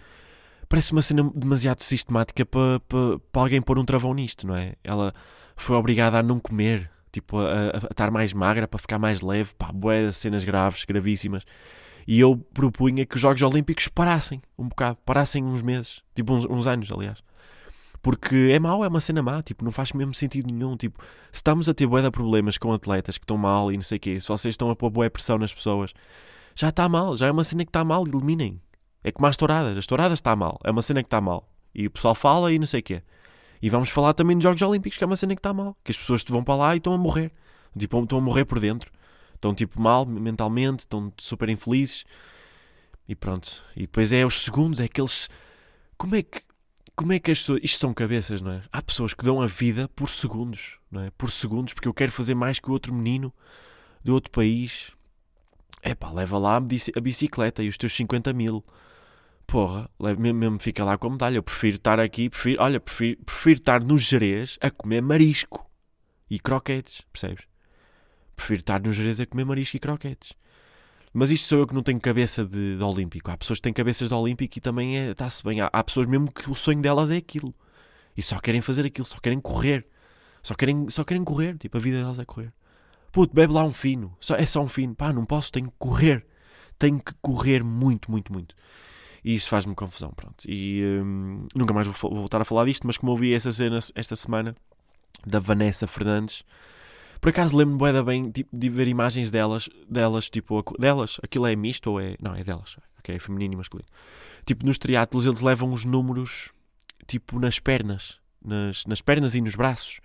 parece 0.68 0.92
uma 0.92 1.02
cena 1.02 1.30
demasiado 1.34 1.82
sistemática 1.82 2.46
para, 2.46 2.80
para, 2.82 3.20
para 3.32 3.42
alguém 3.42 3.62
pôr 3.62 3.80
um 3.80 3.86
travão 3.86 4.14
nisto, 4.14 4.46
não 4.46 4.56
é? 4.56 4.74
Ela 4.84 5.14
foi 5.56 5.76
obrigada 5.76 6.20
a 6.20 6.24
não 6.24 6.40
comer, 6.40 6.90
tipo, 7.12 7.40
a, 7.40 7.70
a, 7.70 7.78
estar 7.92 8.12
mais 8.12 8.34
magra 8.34 8.68
para 8.68 8.80
ficar 8.80 9.00
mais 9.00 9.22
leve, 9.22 9.54
pá, 9.58 9.72
boé, 9.72 10.12
cenas 10.12 10.44
graves, 10.44 10.84
gravíssimas. 10.86 11.44
E 12.08 12.20
eu 12.20 12.38
propunha 12.54 13.06
que 13.06 13.16
os 13.16 13.22
Jogos 13.22 13.42
Olímpicos 13.42 13.88
parassem 13.88 14.42
um 14.58 14.68
bocado, 14.68 14.98
parassem 15.06 15.44
uns 15.44 15.62
meses, 15.62 16.04
tipo 16.14 16.34
uns, 16.34 16.46
uns 16.46 16.68
anos, 16.68 16.92
aliás. 16.92 17.24
Porque 18.06 18.52
é 18.52 18.60
mau, 18.60 18.86
é 18.86 18.88
uma 18.88 19.00
cena 19.00 19.24
má, 19.24 19.42
tipo, 19.42 19.66
não 19.66 19.72
faz 19.72 19.92
mesmo 19.92 20.14
sentido 20.14 20.54
nenhum. 20.54 20.78
Tipo, 20.78 21.02
se 21.32 21.38
estamos 21.40 21.68
a 21.68 21.74
ter 21.74 21.88
bué 21.88 22.04
de 22.04 22.12
problemas 22.12 22.56
com 22.56 22.72
atletas 22.72 23.18
que 23.18 23.24
estão 23.24 23.36
mal 23.36 23.72
e 23.72 23.76
não 23.78 23.82
sei 23.82 23.98
o 23.98 24.00
quê, 24.00 24.22
se 24.22 24.28
vocês 24.28 24.54
estão 24.54 24.70
a 24.70 24.76
pôr 24.76 24.92
bué 24.92 25.10
pressão 25.10 25.40
nas 25.40 25.52
pessoas, 25.52 25.92
já 26.54 26.70
está 26.70 26.88
mal, 26.88 27.18
já 27.18 27.26
é 27.26 27.32
uma 27.32 27.44
cena 27.44 27.66
que 27.66 27.70
está 27.70 27.84
mal, 27.84 28.06
eliminem. 28.06 28.62
É 29.04 29.12
como 29.12 29.26
as 29.26 29.36
touradas, 29.36 29.76
as 29.76 29.88
touradas 29.88 30.20
está 30.20 30.36
mal, 30.36 30.60
é 30.64 30.70
uma 30.70 30.84
cena 30.84 31.02
que 31.02 31.08
está 31.08 31.20
mal. 31.20 31.50
E 31.74 31.88
o 31.88 31.90
pessoal 31.90 32.14
fala 32.14 32.54
e 32.54 32.60
não 32.60 32.68
sei 32.68 32.82
o 32.82 32.84
quê. 32.84 33.02
E 33.60 33.72
vamos 33.72 33.90
falar 33.90 34.14
também 34.14 34.38
dos 34.38 34.44
Jogos 34.44 34.62
Olímpicos, 34.62 35.00
que 35.00 35.04
é 35.04 35.08
uma 35.08 35.16
cena 35.16 35.34
que 35.34 35.40
está 35.40 35.52
mal. 35.52 35.76
Que 35.84 35.92
as 35.92 35.98
pessoas 35.98 36.24
vão 36.30 36.44
para 36.44 36.56
lá 36.56 36.76
e 36.76 36.78
estão 36.78 36.94
a 36.94 36.98
morrer. 37.00 37.32
Tipo, 37.76 38.04
estão 38.04 38.20
a 38.20 38.22
morrer 38.22 38.46
por 38.46 38.60
dentro 38.60 38.92
estão 39.34 39.54
tipo 39.54 39.80
mal 39.82 40.06
mentalmente, 40.06 40.80
estão 40.80 41.14
super 41.18 41.50
infelizes 41.50 42.06
e 43.08 43.16
pronto. 43.16 43.64
E 43.76 43.82
depois 43.82 44.12
é 44.12 44.26
os 44.26 44.42
segundos, 44.42 44.80
é 44.80 44.86
aqueles. 44.86 45.30
Como 45.98 46.16
é 46.16 46.24
que. 46.24 46.42
Como 46.96 47.12
é 47.12 47.20
que 47.20 47.32
as 47.32 47.40
pessoas. 47.40 47.60
Isto 47.64 47.80
são 47.80 47.94
cabeças, 47.94 48.42
não 48.42 48.52
é? 48.52 48.62
Há 48.72 48.82
pessoas 48.82 49.14
que 49.14 49.26
dão 49.26 49.42
a 49.42 49.48
vida 49.48 49.88
por 49.90 50.10
segundos, 50.10 50.80
não 50.90 51.02
é? 51.02 51.12
Por 51.12 51.30
segundos, 51.30 51.74
porque 51.74 51.88
eu 51.88 51.94
quero 51.94 52.12
fazer 52.12 52.36
mais 52.36 52.60
que 52.60 52.70
o 52.70 52.74
outro 52.74 52.94
menino 52.94 53.34
de 54.04 54.12
outro 54.12 54.32
país. 54.32 54.92
É 55.82 55.96
leva 56.12 56.38
lá 56.40 56.56
a 56.56 57.00
bicicleta 57.00 57.62
e 57.62 57.68
os 57.68 57.78
teus 57.78 57.94
50 57.94 58.34
mil. 58.34 58.66
Porra, 59.46 59.88
mesmo 60.18 60.60
fica 60.60 60.84
lá 60.84 60.98
com 60.98 61.08
a 61.08 61.12
medalha. 61.12 61.38
Eu 61.38 61.44
prefiro 61.44 61.78
estar 61.78 62.00
aqui, 62.00 62.30
prefiro, 62.30 62.64
olha, 62.64 62.80
prefiro, 62.80 63.24
prefiro 63.24 63.60
estar 63.60 63.84
no 63.84 63.98
Jerez 63.98 64.58
a 64.62 64.72
comer 64.72 65.02
marisco 65.02 65.70
e 66.30 66.40
croquetes, 66.40 67.02
percebes? 67.12 67.46
Prefiro 68.36 68.62
estar 68.62 68.82
no 68.82 68.92
Jerez 68.92 69.20
a 69.20 69.26
comer 69.26 69.46
marisco 69.46 69.78
e 69.78 69.80
croquetes. 69.80 70.34
Mas 71.18 71.32
isto 71.32 71.48
sou 71.48 71.60
eu 71.60 71.66
que 71.66 71.74
não 71.74 71.82
tenho 71.82 71.98
cabeça 71.98 72.46
de, 72.46 72.76
de 72.76 72.84
olímpico. 72.84 73.32
Há 73.32 73.38
pessoas 73.38 73.58
que 73.60 73.64
têm 73.64 73.72
cabeças 73.72 74.10
de 74.10 74.14
olímpico 74.14 74.58
e 74.58 74.62
também 74.62 74.98
é, 74.98 75.12
está-se 75.12 75.42
bem. 75.46 75.62
Há, 75.62 75.70
há, 75.72 75.82
pessoas 75.82 76.08
mesmo 76.08 76.30
que 76.30 76.52
o 76.52 76.54
sonho 76.54 76.82
delas 76.82 77.10
é 77.10 77.16
aquilo. 77.16 77.56
E 78.18 78.22
só 78.22 78.38
querem 78.38 78.60
fazer 78.60 78.86
aquilo, 78.86 79.06
só 79.06 79.18
querem 79.20 79.40
correr. 79.40 79.88
Só 80.44 80.54
querem, 80.54 80.90
só 80.90 81.06
querem 81.06 81.24
correr. 81.24 81.58
Tipo, 81.58 81.78
a 81.78 81.80
vida 81.80 82.00
delas 82.00 82.20
é 82.20 82.26
correr. 82.26 82.52
Puto, 83.14 83.34
bebe 83.34 83.54
lá 83.54 83.64
um 83.64 83.72
fino. 83.72 84.14
Só, 84.20 84.36
é 84.36 84.46
só 84.46 84.62
um 84.62 84.68
fino. 84.68 84.94
Pá, 84.94 85.14
não 85.14 85.26
posso, 85.26 85.54
tenho 85.54 85.68
que 85.68 85.78
correr. 85.80 86.26
Tenho 86.78 87.00
que 87.00 87.14
correr 87.22 87.64
muito, 87.64 88.12
muito, 88.12 88.34
muito. 88.34 88.54
E 89.24 89.34
isso 89.34 89.48
faz-me 89.48 89.74
confusão, 89.74 90.12
pronto. 90.12 90.44
E 90.46 90.84
hum, 91.02 91.48
nunca 91.56 91.74
mais 91.74 91.88
vou, 91.88 91.96
vou, 92.12 92.20
voltar 92.20 92.42
a 92.42 92.46
falar 92.46 92.66
disto, 92.66 92.86
mas 92.86 92.98
como 92.98 93.14
ouvi 93.14 93.34
essa 93.34 93.54
cena 93.54 93.80
esta 93.96 94.18
semana 94.18 94.54
da 95.26 95.40
Vanessa 95.40 95.88
Fernandes, 95.88 96.44
por 97.26 97.30
acaso 97.30 97.58
lembro-me 97.58 98.04
bem 98.04 98.30
tipo, 98.30 98.56
de 98.56 98.70
ver 98.70 98.88
imagens 98.88 99.32
delas, 99.32 99.68
delas, 99.90 100.30
tipo, 100.30 100.64
delas, 100.78 101.20
aquilo 101.24 101.48
é 101.48 101.56
misto 101.56 101.90
ou 101.90 102.00
é. 102.00 102.16
Não, 102.22 102.36
é 102.36 102.44
delas. 102.44 102.78
Ok, 103.00 103.16
é 103.16 103.18
feminino 103.18 103.56
e 103.56 103.58
masculino. 103.58 103.90
Tipo, 104.46 104.64
nos 104.64 104.78
triatlos 104.78 105.26
eles 105.26 105.42
levam 105.42 105.74
os 105.74 105.84
números, 105.86 106.52
tipo, 107.08 107.40
nas 107.40 107.58
pernas. 107.58 108.20
Nas, 108.40 108.86
nas 108.86 109.02
pernas 109.02 109.34
e 109.34 109.42
nos 109.42 109.56
braços. 109.56 110.02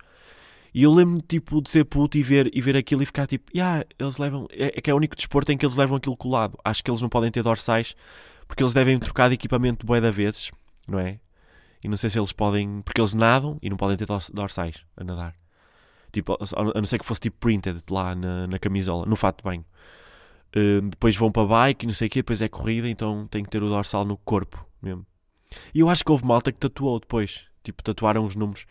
E 0.72 0.82
eu 0.82 0.90
lembro-me, 0.90 1.20
tipo, 1.20 1.60
de 1.60 1.68
ser 1.68 1.84
puto 1.84 2.16
e 2.16 2.22
ver, 2.22 2.50
e 2.54 2.62
ver 2.62 2.74
aquilo 2.74 3.02
e 3.02 3.06
ficar 3.06 3.26
tipo, 3.26 3.54
yeah, 3.54 3.84
eles 3.98 4.16
levam. 4.16 4.46
É, 4.50 4.78
é 4.78 4.80
que 4.80 4.90
é 4.90 4.94
o 4.94 4.96
único 4.96 5.14
desporto 5.14 5.52
em 5.52 5.58
que 5.58 5.66
eles 5.66 5.76
levam 5.76 5.98
aquilo 5.98 6.16
colado. 6.16 6.56
Acho 6.64 6.82
que 6.82 6.90
eles 6.90 7.02
não 7.02 7.10
podem 7.10 7.30
ter 7.30 7.42
dorsais 7.42 7.94
porque 8.48 8.62
eles 8.62 8.72
devem 8.72 8.98
trocar 8.98 9.28
de 9.28 9.34
equipamento 9.34 9.84
bué 9.84 10.00
da 10.00 10.10
vezes, 10.10 10.50
não 10.88 10.98
é? 10.98 11.20
E 11.84 11.88
não 11.88 11.98
sei 11.98 12.08
se 12.08 12.18
eles 12.18 12.32
podem. 12.32 12.80
Porque 12.80 12.98
eles 12.98 13.12
nadam 13.12 13.58
e 13.60 13.68
não 13.68 13.76
podem 13.76 13.98
ter 13.98 14.06
dorsais 14.32 14.76
a 14.96 15.04
nadar. 15.04 15.39
Tipo, 16.12 16.36
a 16.56 16.80
não 16.80 16.86
ser 16.86 16.98
que 16.98 17.06
fosse 17.06 17.20
tipo 17.20 17.38
printed 17.38 17.82
lá 17.90 18.14
na, 18.14 18.46
na 18.46 18.58
camisola, 18.58 19.06
no 19.06 19.16
fato 19.16 19.38
de 19.38 19.44
banho. 19.44 19.64
Uh, 20.56 20.82
depois 20.88 21.16
vão 21.16 21.30
para 21.30 21.46
bike 21.46 21.86
não 21.86 21.94
sei 21.94 22.08
o 22.08 22.10
quê, 22.10 22.18
depois 22.20 22.42
é 22.42 22.48
corrida, 22.48 22.88
então 22.88 23.26
tem 23.28 23.44
que 23.44 23.50
ter 23.50 23.62
o 23.62 23.68
dorsal 23.68 24.04
no 24.04 24.16
corpo 24.16 24.66
mesmo. 24.82 25.06
E 25.74 25.80
eu 25.80 25.88
acho 25.88 26.04
que 26.04 26.10
houve 26.10 26.24
malta 26.24 26.52
que 26.52 26.58
tatuou 26.58 26.98
depois. 26.98 27.44
Tipo, 27.62 27.82
tatuaram 27.82 28.24
os 28.24 28.34
números 28.34 28.66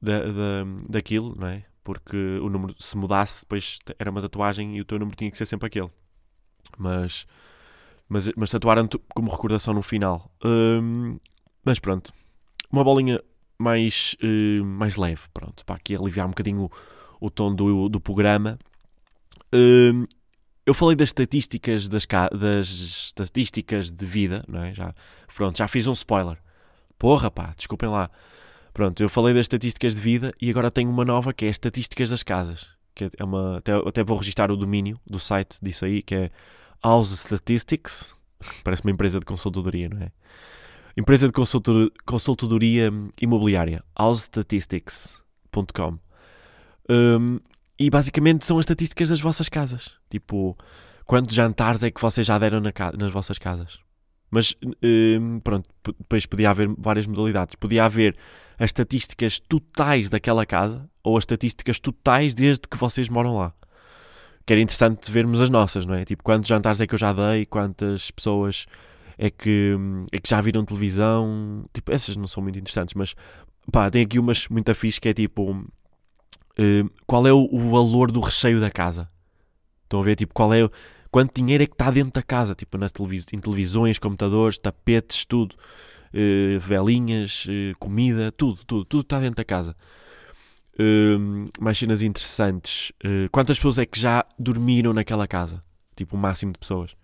da, 0.00 0.20
da, 0.20 0.64
daquilo, 0.88 1.34
não 1.38 1.48
é? 1.48 1.64
Porque 1.84 2.16
o 2.16 2.48
número, 2.48 2.74
se 2.78 2.96
mudasse, 2.96 3.42
depois 3.42 3.78
era 3.98 4.10
uma 4.10 4.22
tatuagem 4.22 4.76
e 4.76 4.80
o 4.80 4.84
teu 4.84 4.98
número 4.98 5.16
tinha 5.16 5.30
que 5.30 5.36
ser 5.36 5.46
sempre 5.46 5.66
aquele. 5.66 5.90
Mas, 6.78 7.26
mas, 8.08 8.30
mas 8.36 8.50
tatuaram 8.50 8.88
como 9.14 9.30
recordação 9.30 9.74
no 9.74 9.82
final. 9.82 10.30
Um, 10.44 11.18
mas 11.64 11.78
pronto, 11.78 12.12
uma 12.70 12.84
bolinha 12.84 13.20
mais, 13.58 14.16
uh, 14.22 14.64
mais 14.64 14.96
leve, 14.96 15.22
pronto, 15.32 15.64
para 15.64 15.76
aqui 15.76 15.94
aliviar 15.94 16.26
um 16.26 16.30
bocadinho 16.30 16.64
o, 17.20 17.26
o 17.26 17.30
tom 17.30 17.54
do, 17.54 17.88
do 17.88 18.00
programa. 18.00 18.58
Um, 19.54 20.04
eu 20.64 20.74
falei 20.74 20.94
das 20.96 21.08
estatísticas 21.08 21.88
das, 21.88 22.06
das 22.06 22.68
estatísticas 22.68 23.92
de 23.92 24.06
vida, 24.06 24.44
não 24.48 24.62
é? 24.62 24.72
Já, 24.72 24.94
pronto, 25.34 25.58
já 25.58 25.66
fiz 25.66 25.86
um 25.86 25.92
spoiler. 25.92 26.38
Porra, 26.98 27.30
pá, 27.30 27.52
desculpem 27.56 27.88
lá. 27.88 28.10
Pronto, 28.72 29.02
eu 29.02 29.08
falei 29.08 29.34
das 29.34 29.42
estatísticas 29.42 29.94
de 29.94 30.00
vida 30.00 30.32
e 30.40 30.48
agora 30.48 30.70
tenho 30.70 30.88
uma 30.88 31.04
nova 31.04 31.32
que 31.32 31.44
é 31.44 31.48
estatísticas 31.48 32.10
das 32.10 32.22
casas. 32.22 32.68
Que 32.94 33.10
é 33.18 33.24
uma, 33.24 33.58
até, 33.58 33.72
até 33.72 34.04
vou 34.04 34.16
registrar 34.16 34.50
o 34.50 34.56
domínio 34.56 35.00
do 35.06 35.18
site 35.18 35.58
disso 35.60 35.84
aí, 35.84 36.02
que 36.02 36.14
é 36.14 36.30
House 36.82 37.10
Statistics. 37.10 38.14
Parece 38.62 38.82
uma 38.82 38.92
empresa 38.92 39.18
de 39.18 39.26
consultoria, 39.26 39.88
não 39.88 40.00
é? 40.00 40.12
Empresa 40.96 41.26
de 41.26 41.32
consultoria 42.04 42.90
imobiliária, 43.20 43.82
housestatistics.com. 43.98 45.98
Um, 46.88 47.40
e 47.78 47.90
basicamente 47.90 48.44
são 48.44 48.58
as 48.58 48.64
estatísticas 48.64 49.08
das 49.08 49.20
vossas 49.20 49.48
casas. 49.48 49.92
Tipo, 50.10 50.56
quantos 51.06 51.34
jantares 51.34 51.82
é 51.82 51.90
que 51.90 52.00
vocês 52.00 52.26
já 52.26 52.38
deram 52.38 52.60
na 52.60 52.72
nas 52.98 53.10
vossas 53.10 53.38
casas? 53.38 53.78
Mas 54.30 54.54
um, 54.82 55.40
pronto, 55.40 55.68
depois 55.98 56.26
podia 56.26 56.50
haver 56.50 56.68
várias 56.78 57.06
modalidades. 57.06 57.54
Podia 57.56 57.84
haver 57.84 58.16
as 58.58 58.66
estatísticas 58.66 59.40
totais 59.40 60.08
daquela 60.08 60.46
casa 60.46 60.88
ou 61.02 61.16
as 61.16 61.22
estatísticas 61.22 61.80
totais 61.80 62.34
desde 62.34 62.68
que 62.68 62.76
vocês 62.76 63.08
moram 63.08 63.36
lá. 63.36 63.52
Que 64.46 64.54
era 64.54 64.62
interessante 64.62 65.10
vermos 65.10 65.40
as 65.40 65.50
nossas, 65.50 65.84
não 65.84 65.94
é? 65.94 66.04
Tipo, 66.04 66.22
quantos 66.22 66.48
jantares 66.48 66.80
é 66.80 66.86
que 66.86 66.94
eu 66.94 66.98
já 66.98 67.12
dei, 67.12 67.46
quantas 67.46 68.10
pessoas 68.10 68.66
é 69.18 69.30
que, 69.30 69.76
é 70.10 70.18
que 70.18 70.28
já 70.28 70.40
viram 70.40 70.64
televisão. 70.64 71.64
Tipo, 71.72 71.92
essas 71.92 72.16
não 72.16 72.26
são 72.26 72.42
muito 72.42 72.58
interessantes, 72.58 72.94
mas 72.94 73.14
pá, 73.70 73.90
tem 73.90 74.02
aqui 74.02 74.18
umas 74.18 74.48
muito 74.48 74.74
fixe 74.74 75.00
que 75.00 75.08
é 75.08 75.14
tipo. 75.14 75.50
Uh, 75.52 76.90
qual 77.06 77.26
é 77.26 77.32
o, 77.32 77.70
valor 77.70 78.10
do 78.10 78.20
recheio 78.20 78.60
da 78.60 78.70
casa? 78.70 79.08
Estão 79.84 80.00
a 80.00 80.02
ver? 80.02 80.16
Tipo, 80.16 80.34
qual 80.34 80.52
é. 80.52 80.68
Quanto 81.10 81.34
dinheiro 81.34 81.62
é 81.62 81.66
que 81.66 81.74
está 81.74 81.90
dentro 81.90 82.12
da 82.12 82.22
casa? 82.22 82.54
Tipo, 82.54 82.78
na 82.78 82.88
televis 82.88 83.26
em 83.32 83.38
televisões, 83.38 83.98
computadores, 83.98 84.58
tapetes, 84.58 85.24
tudo 85.26 85.54
uh, 86.12 86.60
velinhas, 86.60 87.46
uh, 87.46 87.76
comida, 87.78 88.30
tudo, 88.32 88.64
tudo, 88.64 88.84
tudo 88.84 89.00
está 89.02 89.18
dentro 89.18 89.36
da 89.36 89.44
casa. 89.44 89.76
Uh, 90.74 91.48
mais 91.60 91.78
cenas 91.78 92.02
interessantes. 92.02 92.92
Quantas 93.30 93.58
pessoas 93.58 93.78
é 93.78 93.86
que 93.86 93.98
já 93.98 94.24
dormiram 94.38 94.92
naquela 94.92 95.26
casa? 95.26 95.62
Tipo, 95.96 96.16
o 96.16 96.18
máximo 96.18 96.52
de 96.52 96.58
pessoas. 96.58 96.94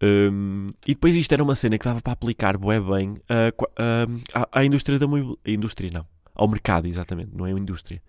Um, 0.00 0.70
e 0.86 0.94
depois 0.94 1.16
isto 1.16 1.32
era 1.32 1.42
uma 1.42 1.56
cena 1.56 1.76
que 1.76 1.84
dava 1.84 2.00
para 2.00 2.12
aplicar 2.12 2.56
bué 2.56 2.78
bem 2.78 3.20
à, 4.52 4.64
indústria 4.64 4.96
da 4.96 5.06
indústria 5.44 5.90
não, 5.92 6.06
ao 6.36 6.46
mercado 6.46 6.86
exatamente, 6.86 7.30
não 7.34 7.44
é 7.44 7.52
a 7.52 7.58
indústria, 7.58 8.00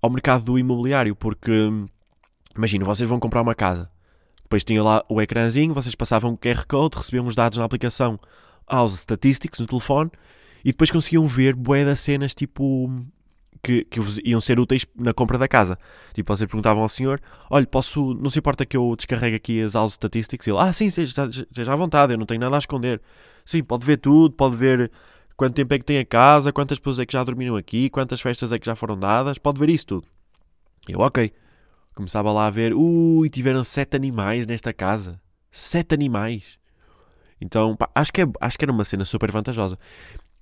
ao 0.00 0.08
mercado 0.08 0.44
do 0.44 0.58
imobiliário, 0.58 1.14
porque 1.14 1.70
imagina, 2.56 2.86
vocês 2.86 3.06
vão 3.06 3.20
comprar 3.20 3.42
uma 3.42 3.54
casa, 3.54 3.90
depois 4.42 4.64
tinha 4.64 4.82
lá 4.82 5.04
o 5.06 5.20
ecrãzinho, 5.20 5.74
vocês 5.74 5.94
passavam 5.94 6.32
o 6.32 6.38
QR 6.38 6.64
Code, 6.66 6.96
recebiam 6.96 7.26
os 7.26 7.34
dados 7.34 7.58
na 7.58 7.64
aplicação 7.64 8.18
aos 8.66 8.94
statistics 8.94 9.60
no 9.60 9.66
telefone 9.66 10.10
e 10.64 10.72
depois 10.72 10.90
conseguiam 10.90 11.26
ver 11.26 11.54
bué 11.54 11.84
das 11.84 12.00
cenas 12.00 12.34
tipo 12.34 12.90
que, 13.62 13.84
que 13.84 14.00
iam 14.24 14.40
ser 14.40 14.58
úteis 14.58 14.86
na 14.96 15.12
compra 15.12 15.38
da 15.38 15.48
casa. 15.48 15.78
Tipo, 16.14 16.34
vocês 16.34 16.48
perguntavam 16.48 16.82
ao 16.82 16.88
senhor: 16.88 17.20
Olha, 17.50 17.66
posso, 17.66 18.14
não 18.14 18.30
se 18.30 18.38
importa 18.38 18.64
que 18.64 18.76
eu 18.76 18.94
descarregue 18.96 19.36
aqui 19.36 19.62
as 19.62 19.74
House 19.74 19.94
Statistics? 19.94 20.46
E 20.46 20.50
ele: 20.50 20.58
Ah, 20.58 20.72
sim, 20.72 20.90
seja 20.90 21.72
à 21.72 21.76
vontade, 21.76 22.12
eu 22.12 22.18
não 22.18 22.26
tenho 22.26 22.40
nada 22.40 22.56
a 22.56 22.58
esconder. 22.58 23.00
Sim, 23.44 23.62
pode 23.62 23.84
ver 23.84 23.96
tudo, 23.96 24.34
pode 24.34 24.56
ver 24.56 24.90
quanto 25.36 25.54
tempo 25.54 25.72
é 25.72 25.78
que 25.78 25.84
tem 25.84 25.98
a 25.98 26.04
casa, 26.04 26.52
quantas 26.52 26.78
pessoas 26.78 26.98
é 26.98 27.06
que 27.06 27.12
já 27.12 27.22
dormiram 27.22 27.56
aqui, 27.56 27.88
quantas 27.88 28.20
festas 28.20 28.52
é 28.52 28.58
que 28.58 28.66
já 28.66 28.74
foram 28.74 28.98
dadas, 28.98 29.38
pode 29.38 29.58
ver 29.58 29.70
isso 29.70 29.86
tudo. 29.86 30.06
Eu, 30.88 31.00
ok. 31.00 31.32
Começava 31.94 32.30
lá 32.32 32.46
a 32.46 32.50
ver: 32.50 32.74
Ui, 32.74 33.28
tiveram 33.28 33.64
sete 33.64 33.96
animais 33.96 34.46
nesta 34.46 34.72
casa. 34.72 35.20
Sete 35.50 35.94
animais. 35.94 36.58
Então, 37.40 37.76
pá, 37.76 37.88
acho, 37.94 38.12
que 38.12 38.22
é, 38.22 38.26
acho 38.40 38.58
que 38.58 38.64
era 38.64 38.72
uma 38.72 38.84
cena 38.84 39.04
super 39.04 39.30
vantajosa. 39.30 39.78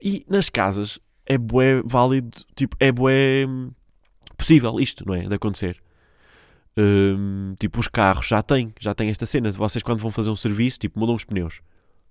E 0.00 0.24
nas 0.28 0.48
casas 0.48 0.98
é 1.26 1.36
bué 1.36 1.82
válido, 1.84 2.30
tipo, 2.54 2.76
é 2.78 2.90
bué 2.92 3.46
possível 4.36 4.78
isto, 4.80 5.04
não 5.06 5.14
é? 5.14 5.28
De 5.28 5.34
acontecer. 5.34 5.82
Um, 6.78 7.54
tipo, 7.58 7.80
os 7.80 7.88
carros 7.88 8.28
já 8.28 8.42
têm, 8.42 8.72
já 8.78 8.94
têm 8.94 9.10
esta 9.10 9.26
cena. 9.26 9.50
Vocês 9.52 9.82
quando 9.82 9.98
vão 9.98 10.10
fazer 10.10 10.30
um 10.30 10.36
serviço, 10.36 10.78
tipo, 10.78 10.98
mudam 10.98 11.14
os 11.14 11.24
pneus. 11.24 11.60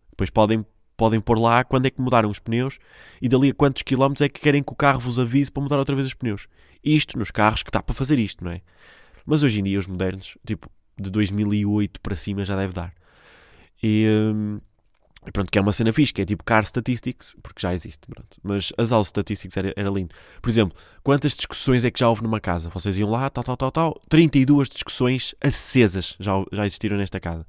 Depois 0.10 0.30
podem, 0.30 0.66
podem 0.98 1.22
pôr 1.22 1.40
lá 1.40 1.64
quando 1.64 1.86
é 1.86 1.90
que 1.90 2.02
mudaram 2.02 2.30
os 2.30 2.40
pneus 2.40 2.80
e 3.22 3.30
dali 3.30 3.50
a 3.50 3.54
quantos 3.54 3.84
quilómetros 3.84 4.22
é 4.22 4.30
que 4.30 4.42
querem 4.42 4.64
que 4.64 4.72
o 4.72 4.76
carro 4.76 5.00
vos 5.00 5.20
avise 5.20 5.52
para 5.52 5.64
mudar 5.64 5.78
outra 5.78 5.96
vez 5.96 6.08
os 6.08 6.14
pneus. 6.14 6.48
Isto 6.84 7.18
nos 7.18 7.32
carros 7.32 7.64
que 7.64 7.70
está 7.70 7.82
para 7.82 7.94
fazer 7.94 8.20
isto, 8.20 8.44
não 8.44 8.52
é? 8.52 8.62
Mas 9.26 9.44
hoje 9.44 9.60
em 9.60 9.64
dia 9.64 9.80
os 9.80 9.88
modernos, 9.88 10.38
tipo, 10.46 10.70
de 11.00 11.10
2008 11.10 12.02
para 12.02 12.16
cima 12.16 12.46
já 12.46 12.56
deve 12.56 12.74
dar. 12.74 12.94
E, 13.82 14.08
um, 14.08 14.60
pronto, 15.32 15.52
que 15.52 15.58
é 15.58 15.62
uma 15.62 15.72
cena 15.72 15.92
fixe, 15.92 16.14
que 16.14 16.22
é 16.22 16.26
tipo 16.26 16.44
Car 16.44 16.64
Statistics, 16.66 17.36
porque 17.42 17.62
já 17.62 17.74
existe, 17.74 18.00
pronto. 18.08 18.38
Mas 18.44 18.72
as 18.78 18.92
House 18.92 19.08
Statistics 19.08 19.56
era, 19.58 19.74
era 19.76 19.90
lindo. 19.90 20.14
Por 20.42 20.50
exemplo, 20.50 20.78
quantas 21.04 21.36
discussões 21.36 21.86
é 21.86 21.92
que 21.92 22.00
já 22.00 22.10
houve 22.10 22.24
numa 22.24 22.40
casa? 22.40 22.70
Vocês 22.70 22.98
iam 22.98 23.10
lá, 23.10 23.30
tal, 23.30 23.44
tal, 23.44 23.58
tal, 23.58 23.72
tal. 23.72 24.02
32 24.10 24.70
discussões 24.70 25.36
acesas 25.42 26.16
já, 26.20 26.34
já 26.52 26.66
existiram 26.66 26.98
nesta 26.98 27.20
casa. 27.20 27.46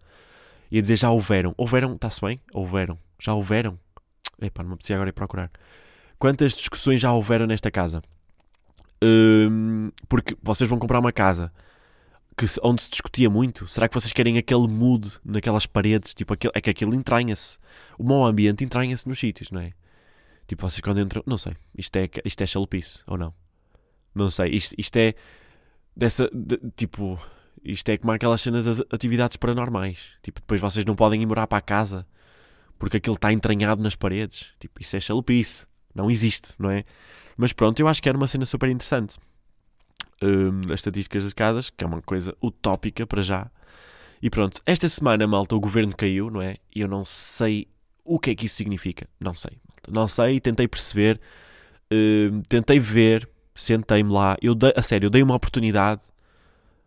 Ia 0.71 0.83
dizer 0.83 0.97
já 0.97 1.11
houveram. 1.11 1.54
Houveram, 1.56 1.95
está-se 1.95 2.21
bem? 2.21 2.40
Houveram. 2.52 2.99
Já 3.18 3.35
houveram. 3.35 3.78
Epá, 4.40 4.62
não 4.62 4.71
me 4.71 4.75
apetecia 4.75 4.97
agora 4.97 5.11
ir 5.11 5.12
procurar. 5.12 5.50
Quantas 6.18 6.56
discussões 6.56 7.00
já 7.00 7.12
houveram 7.12 7.47
nesta 7.47 7.71
casa? 7.71 8.02
Hum, 9.02 9.90
porque 10.09 10.37
vocês 10.42 10.68
vão 10.68 10.78
comprar 10.78 10.99
uma 10.99 11.12
casa 11.12 11.52
que, 12.37 12.47
onde 12.62 12.83
se 12.83 12.90
discutia 12.90 13.31
muito. 13.31 13.66
Será 13.66 13.88
que 13.88 13.95
vocês 13.95 14.12
querem 14.12 14.37
aquele 14.37 14.69
mood 14.69 15.11
naquelas 15.25 15.66
paredes? 15.66 16.12
Tipo, 16.12 16.35
aquele, 16.35 16.52
é 16.55 16.61
que 16.61 16.71
aquilo 16.71 16.95
entranha-se. 16.95 17.59
O 17.99 18.05
mau 18.05 18.26
ambiente 18.26 18.62
entranha-se 18.62 19.09
nos 19.09 19.19
sítios, 19.19 19.50
não 19.50 19.61
é? 19.61 19.73
Tipo, 20.47 20.69
vocês 20.69 20.81
quando 20.81 21.00
entram. 21.00 21.23
Não 21.26 21.38
sei. 21.38 21.55
Isto 21.76 21.97
é, 21.97 22.09
isto 22.25 22.40
é 22.43 22.47
chalupice 22.47 23.02
ou 23.07 23.16
não? 23.16 23.33
Não 24.14 24.31
sei. 24.31 24.50
Isto, 24.50 24.75
isto 24.76 24.97
é. 24.97 25.14
Dessa. 25.97 26.31
De, 26.33 26.59
tipo. 26.76 27.19
Isto 27.64 27.88
é 27.88 27.97
como 27.97 28.12
aquelas 28.12 28.40
cenas 28.43 28.64
de 28.64 28.87
atividades 28.93 29.37
paranormais. 29.37 29.99
Tipo, 30.23 30.40
depois 30.40 30.61
vocês 30.61 30.85
não 30.85 30.95
podem 30.95 31.21
ir 31.21 31.26
morar 31.26 31.47
para 31.47 31.59
a 31.59 31.62
casa 31.62 32.07
porque 32.78 32.99
aquilo 32.99 33.16
está 33.16 33.33
entranhado 33.33 33.83
nas 33.83 33.97
paredes. 33.97 34.47
Tipo, 34.61 34.81
isso 34.81 34.95
é 34.95 35.00
chalupice. 35.00 35.66
Não 35.95 36.11
existe, 36.11 36.55
não 36.59 36.71
é? 36.71 36.85
Mas 37.37 37.52
pronto, 37.52 37.81
eu 37.81 37.88
acho 37.88 38.02
que 38.02 38.09
era 38.09 38.16
uma 38.16 38.28
cena 38.28 38.45
super 38.45 38.69
interessante 38.69 39.16
um, 40.22 40.72
as 40.72 40.80
estatísticas 40.80 41.24
das 41.24 41.32
casas, 41.32 41.70
que 41.70 41.84
é 41.84 41.86
uma 41.86 42.02
coisa 42.02 42.34
utópica 42.42 43.06
para 43.06 43.22
já. 43.22 43.50
E 44.20 44.30
pronto, 44.30 44.60
esta 44.64 44.88
semana, 44.88 45.26
malta, 45.26 45.54
o 45.54 45.60
governo 45.60 45.94
caiu, 45.94 46.30
não 46.30 46.40
é? 46.40 46.56
E 46.74 46.80
eu 46.80 46.88
não 46.88 47.04
sei 47.04 47.68
o 48.04 48.18
que 48.18 48.30
é 48.30 48.34
que 48.34 48.46
isso 48.46 48.56
significa. 48.56 49.06
Não 49.20 49.34
sei. 49.34 49.58
Malta. 49.68 49.90
Não 49.90 50.08
sei, 50.08 50.40
tentei 50.40 50.66
perceber, 50.66 51.20
um, 51.92 52.40
tentei 52.42 52.78
ver, 52.78 53.28
sentei-me 53.54 54.10
lá. 54.10 54.36
Eu 54.40 54.54
dei, 54.54 54.72
a 54.74 54.82
sério, 54.82 55.06
eu 55.06 55.10
dei 55.10 55.22
uma 55.22 55.34
oportunidade 55.34 56.00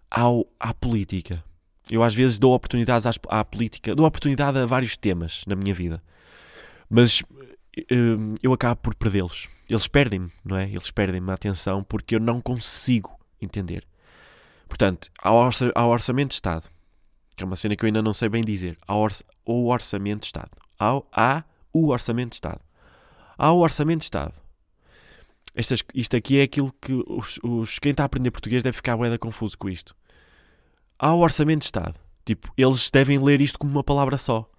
ao, 0.09 0.47
à 0.59 0.73
política. 0.73 1.43
Eu 1.89 2.03
às 2.03 2.13
vezes 2.13 2.37
dou 2.37 2.53
oportunidades 2.53 3.05
à 3.27 3.43
política, 3.43 3.95
dou 3.95 4.05
oportunidade 4.05 4.57
a 4.57 4.65
vários 4.65 4.95
temas 4.95 5.43
na 5.47 5.55
minha 5.55 5.73
vida. 5.73 6.01
Mas 6.89 7.23
um, 7.91 8.35
eu 8.41 8.53
acabo 8.53 8.79
por 8.81 8.95
perdê-los. 8.95 9.47
Eles 9.69 9.87
perdem-me, 9.87 10.31
não 10.43 10.57
é? 10.57 10.67
Eles 10.67 10.89
perdem-me 10.89 11.29
a 11.29 11.35
atenção 11.35 11.83
porque 11.83 12.15
eu 12.15 12.19
não 12.19 12.41
consigo 12.41 13.19
entender. 13.39 13.87
Portanto, 14.67 15.11
ao 15.21 15.89
orçamento 15.89 16.29
de 16.29 16.35
Estado, 16.35 16.67
que 17.35 17.43
é 17.43 17.45
uma 17.45 17.55
cena 17.55 17.75
que 17.75 17.85
eu 17.85 17.87
ainda 17.87 18.01
não 18.01 18.13
sei 18.13 18.29
bem 18.29 18.43
dizer, 18.43 18.77
ao 18.87 19.07
o 19.45 19.67
orçamento 19.69 20.21
de 20.21 20.25
Estado, 20.27 20.51
ao, 20.77 21.07
há 21.11 21.43
o 21.71 21.89
orçamento 21.89 22.31
de 22.31 22.35
Estado, 22.35 22.61
há 23.37 23.51
o 23.51 23.59
orçamento 23.59 23.99
de 23.99 24.05
Estado. 24.05 24.33
estas, 25.55 25.83
isto 25.93 26.15
aqui 26.17 26.39
é 26.39 26.43
aquilo 26.43 26.73
que 26.81 26.93
os, 27.07 27.39
os, 27.43 27.79
quem 27.79 27.91
está 27.91 28.03
a 28.03 28.05
aprender 28.07 28.31
português 28.31 28.63
deve 28.63 28.75
ficar 28.75 28.97
bué 28.97 29.15
confuso 29.17 29.57
com 29.57 29.69
isto. 29.69 29.95
Há 30.97 31.13
o 31.13 31.19
orçamento 31.19 31.59
de 31.59 31.65
Estado. 31.65 31.99
Tipo, 32.25 32.51
eles 32.57 32.89
devem 32.91 33.17
ler 33.19 33.39
isto 33.39 33.57
como 33.57 33.71
uma 33.71 33.83
palavra 33.83 34.17
só. 34.17 34.49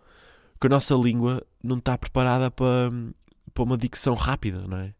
Porque 0.52 0.66
a 0.66 0.70
nossa 0.70 0.94
língua 0.94 1.46
não 1.62 1.78
está 1.78 1.96
preparada 1.98 2.50
para, 2.50 2.90
para 3.52 3.62
uma 3.62 3.76
dicção 3.76 4.14
rápida, 4.14 4.62
não 4.66 4.78
é? 4.78 4.94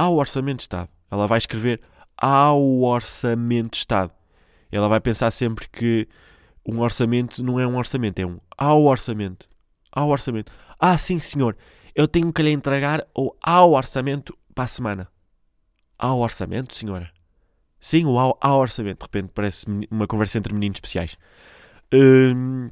Há 0.00 0.08
o 0.08 0.16
orçamento 0.16 0.56
de 0.56 0.62
Estado. 0.62 0.88
Ela 1.10 1.26
vai 1.26 1.36
escrever 1.36 1.78
há 2.16 2.54
o 2.54 2.84
orçamento 2.84 3.72
de 3.72 3.76
Estado. 3.76 4.10
Ela 4.72 4.88
vai 4.88 4.98
pensar 4.98 5.30
sempre 5.30 5.68
que 5.68 6.08
um 6.66 6.80
orçamento 6.80 7.42
não 7.42 7.60
é 7.60 7.66
um 7.66 7.76
orçamento, 7.76 8.18
é 8.18 8.24
um 8.24 8.40
ao 8.56 8.82
orçamento. 8.84 9.46
Ao 9.92 10.08
orçamento. 10.08 10.50
Ah, 10.78 10.96
sim, 10.96 11.20
senhor, 11.20 11.54
eu 11.94 12.08
tenho 12.08 12.32
que 12.32 12.42
lhe 12.42 12.50
entregar 12.50 13.06
o 13.14 13.34
ao 13.42 13.72
orçamento 13.72 14.34
para 14.54 14.64
a 14.64 14.68
semana. 14.68 15.06
Ao 15.98 16.18
orçamento, 16.20 16.74
senhora? 16.74 17.12
Sim, 17.78 18.06
o 18.06 18.18
ao, 18.18 18.38
ao 18.40 18.58
orçamento. 18.58 19.00
De 19.00 19.04
repente 19.04 19.32
parece 19.34 19.66
uma 19.90 20.06
conversa 20.06 20.38
entre 20.38 20.54
meninos 20.54 20.78
especiais. 20.78 21.18
Hum, 21.92 22.70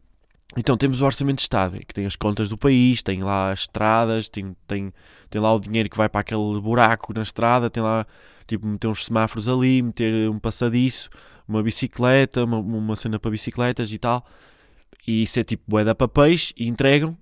então 0.56 0.76
temos 0.76 1.00
o 1.00 1.04
Orçamento 1.04 1.36
de 1.36 1.42
Estado, 1.42 1.78
que 1.78 1.94
tem 1.94 2.06
as 2.06 2.16
contas 2.16 2.48
do 2.48 2.56
país, 2.56 3.02
tem 3.02 3.22
lá 3.22 3.52
as 3.52 3.60
estradas, 3.60 4.28
tem, 4.28 4.56
tem, 4.66 4.92
tem 5.28 5.40
lá 5.40 5.52
o 5.52 5.60
dinheiro 5.60 5.90
que 5.90 5.96
vai 5.96 6.08
para 6.08 6.22
aquele 6.22 6.60
buraco 6.60 7.12
na 7.12 7.22
estrada, 7.22 7.68
tem 7.68 7.82
lá 7.82 8.06
tipo 8.46 8.66
meter 8.66 8.88
uns 8.88 9.04
semáforos 9.04 9.48
ali, 9.48 9.82
meter 9.82 10.28
um 10.30 10.38
passadiço, 10.38 11.10
uma 11.46 11.62
bicicleta, 11.62 12.44
uma, 12.44 12.58
uma 12.58 12.96
cena 12.96 13.18
para 13.18 13.30
bicicletas 13.30 13.92
e 13.92 13.98
tal. 13.98 14.24
E 15.06 15.22
isso 15.22 15.38
é 15.38 15.44
tipo 15.44 15.64
boeda 15.66 15.94
papéis 15.94 16.52
e 16.56 16.66
entregam. 16.68 17.16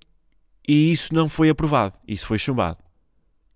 E 0.67 0.93
isso 0.93 1.15
não 1.15 1.29
foi 1.29 1.49
aprovado. 1.49 1.95
Isso 2.07 2.27
foi 2.27 2.39
chumbado. 2.39 2.79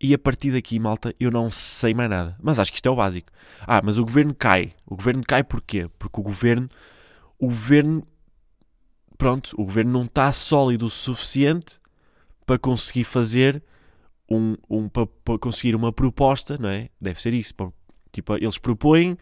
E 0.01 0.15
a 0.15 0.19
partir 0.19 0.53
daqui, 0.53 0.79
malta, 0.79 1.15
eu 1.21 1.31
não 1.31 1.51
sei 1.51 1.93
mais 1.93 2.09
nada. 2.09 2.37
Mas 2.41 2.59
acho 2.59 2.71
que 2.71 2.79
isto 2.79 2.87
é 2.87 2.91
o 2.91 2.97
básico. 2.97 3.31
Ah, 3.67 3.83
mas 3.85 3.99
o 3.99 4.05
governo 4.05 4.35
cai. 4.35 4.73
O 4.87 4.97
governo 4.97 5.23
cai 5.23 5.43
porquê? 5.45 5.89
Porque 5.99 6.21
o 6.21 6.23
governo. 6.23 6.69
O 7.39 7.47
governo. 7.47 8.07
Pronto, 9.21 9.55
o 9.59 9.67
governo 9.67 9.93
não 9.93 10.05
está 10.05 10.33
sólido 10.33 10.87
o 10.87 10.91
suficiente 10.91 11.79
para 12.47 12.59
conseguir 12.59 13.05
fazer 13.05 13.63
um. 14.27 14.57
um 14.69 14.89
para, 14.89 15.07
conseguir 15.39 15.77
uma 15.77 15.93
proposta, 15.93 16.57
não 16.57 16.71
é? 16.71 16.89
Deve 16.99 17.21
ser 17.21 17.35
isso. 17.35 17.53
Tipo, 18.11 18.37
eles 18.37 18.57
propõem 18.57 19.19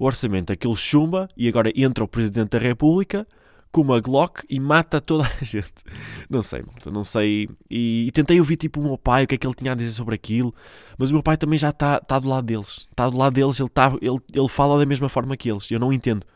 o 0.00 0.04
orçamento, 0.04 0.52
aquele 0.52 0.74
chumba 0.74 1.28
e 1.36 1.46
agora 1.46 1.70
entra 1.76 2.02
o 2.02 2.08
Presidente 2.08 2.50
da 2.50 2.58
República 2.58 3.24
com 3.70 3.82
uma 3.82 4.00
Glock 4.00 4.42
e 4.50 4.58
mata 4.58 5.00
toda 5.00 5.22
a 5.22 5.30
gente. 5.44 5.84
Não 6.28 6.42
sei, 6.42 6.62
malta, 6.62 6.90
não 6.90 7.04
sei. 7.04 7.48
E, 7.70 8.06
e, 8.08 8.10
tentei 8.10 8.40
ouvir 8.40 8.56
tipo 8.56 8.80
o 8.80 8.82
meu 8.82 8.98
pai, 8.98 9.22
o 9.22 9.26
que 9.28 9.36
é 9.36 9.38
que 9.38 9.46
ele 9.46 9.54
tinha 9.54 9.70
a 9.70 9.74
dizer 9.76 9.92
sobre 9.92 10.16
aquilo, 10.16 10.52
mas 10.98 11.12
o 11.12 11.14
meu 11.14 11.22
pai 11.22 11.36
também 11.36 11.56
já 11.56 11.68
está 11.68 12.00
tá 12.00 12.18
do 12.18 12.28
lado 12.28 12.44
deles. 12.44 12.88
Está 12.90 13.08
do 13.08 13.16
lado 13.16 13.32
deles, 13.32 13.60
ele, 13.60 13.68
tá, 13.68 13.96
ele, 14.02 14.18
ele 14.34 14.48
fala 14.48 14.76
da 14.76 14.84
mesma 14.84 15.08
forma 15.08 15.36
que 15.36 15.48
eles. 15.48 15.70
Eu 15.70 15.78
não 15.78 15.92
entendo. 15.92 16.26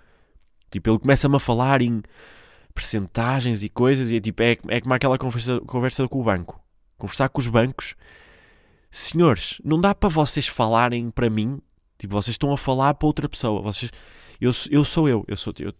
Tipo, 0.70 0.90
ele 0.90 0.98
começa-me 1.00 1.34
a 1.34 1.40
falar 1.40 1.82
em 1.82 2.00
percentagens 2.80 3.62
e 3.62 3.68
coisas 3.68 4.10
e 4.10 4.16
é 4.16 4.20
tipo, 4.20 4.42
é, 4.42 4.56
é 4.68 4.80
como 4.80 4.94
aquela 4.94 5.18
conversa, 5.18 5.60
conversa 5.60 6.08
com 6.08 6.20
o 6.20 6.24
banco. 6.24 6.60
Conversar 6.98 7.28
com 7.28 7.40
os 7.40 7.48
bancos. 7.48 7.94
Senhores, 8.90 9.60
não 9.64 9.80
dá 9.80 9.94
para 9.94 10.08
vocês 10.08 10.46
falarem 10.46 11.10
para 11.10 11.30
mim 11.30 11.60
Tipo, 12.00 12.14
vocês 12.14 12.34
estão 12.34 12.50
a 12.50 12.56
falar 12.56 12.94
para 12.94 13.06
outra 13.06 13.28
pessoa. 13.28 13.60
Vocês, 13.60 13.92
eu, 14.40 14.50
eu 14.70 14.84
sou 14.86 15.06
eu, 15.06 15.22
eu, 15.28 15.36
sou, 15.36 15.52
eu 15.58 15.70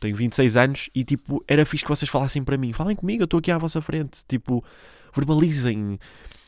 tenho 0.00 0.16
26 0.16 0.56
anos 0.56 0.90
e 0.94 1.04
tipo, 1.04 1.44
era 1.46 1.66
fixe 1.66 1.84
que 1.84 1.90
vocês 1.90 2.08
falassem 2.08 2.42
para 2.42 2.56
mim. 2.56 2.72
Falem 2.72 2.96
comigo, 2.96 3.22
eu 3.22 3.26
estou 3.26 3.38
aqui 3.38 3.50
à 3.50 3.58
vossa 3.58 3.82
frente. 3.82 4.24
Tipo, 4.26 4.64
verbalizem 5.14 5.98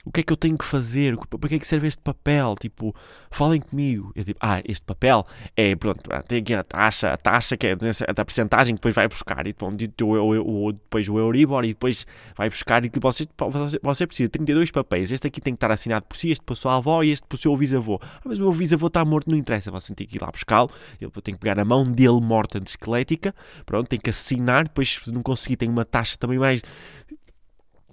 o 0.08 0.12
que 0.12 0.20
é 0.20 0.22
que 0.22 0.32
eu 0.32 0.36
tenho 0.36 0.56
que 0.56 0.64
fazer, 0.64 1.16
para 1.16 1.48
que 1.48 1.56
é 1.56 1.58
que 1.58 1.68
serve 1.68 1.86
este 1.86 2.00
papel, 2.02 2.54
tipo, 2.58 2.94
falem 3.30 3.60
comigo. 3.60 4.10
Eu 4.16 4.24
tipo, 4.24 4.38
ah, 4.42 4.62
este 4.64 4.84
papel 4.84 5.26
é, 5.54 5.76
pronto, 5.76 6.00
tem 6.26 6.38
aqui 6.40 6.54
a 6.54 6.64
taxa, 6.64 7.12
a 7.12 7.16
taxa 7.16 7.58
que 7.58 7.66
é 7.66 7.76
a 8.16 8.24
percentagem 8.24 8.74
que 8.74 8.78
depois 8.80 8.94
vai 8.94 9.06
buscar, 9.06 9.46
e 9.46 9.52
depois 9.52 11.08
o 11.08 11.18
Euribor, 11.18 11.64
e 11.64 11.68
depois 11.68 12.06
vai 12.34 12.48
buscar, 12.48 12.82
e 12.86 12.90
você, 12.98 13.28
você 13.82 14.06
precisa 14.06 14.28
de 14.28 14.32
32 14.32 14.70
papéis, 14.70 15.12
este 15.12 15.26
aqui 15.26 15.42
tem 15.42 15.52
que 15.52 15.58
estar 15.58 15.70
assinado 15.70 16.06
por 16.06 16.16
si, 16.16 16.30
este 16.30 16.42
para 16.42 16.54
a 16.54 16.56
sua 16.56 16.76
avó 16.76 17.02
e 17.02 17.10
este 17.10 17.26
para 17.26 17.36
o 17.36 17.38
seu 17.38 17.54
bisavô. 17.54 18.00
Ah, 18.02 18.20
mas 18.24 18.38
o 18.38 18.42
meu 18.42 18.52
bisavô 18.52 18.86
está 18.86 19.04
morto, 19.04 19.30
não 19.30 19.36
interessa, 19.36 19.70
você 19.70 19.94
tem 19.94 20.06
que 20.06 20.16
ir 20.16 20.22
lá 20.22 20.30
buscá-lo, 20.30 20.70
eu 20.98 21.10
tenho 21.10 21.36
que 21.36 21.42
pegar 21.42 21.60
a 21.60 21.64
mão 21.66 21.84
dele 21.84 22.20
morta 22.20 22.58
de 22.58 22.70
esquelética, 22.70 23.34
pronto, 23.66 23.88
tem 23.88 24.00
que 24.00 24.08
assinar, 24.08 24.64
depois 24.64 25.00
se 25.04 25.12
não 25.12 25.22
conseguir 25.22 25.56
tem 25.56 25.68
uma 25.68 25.84
taxa 25.84 26.16
também 26.16 26.38
mais 26.38 26.62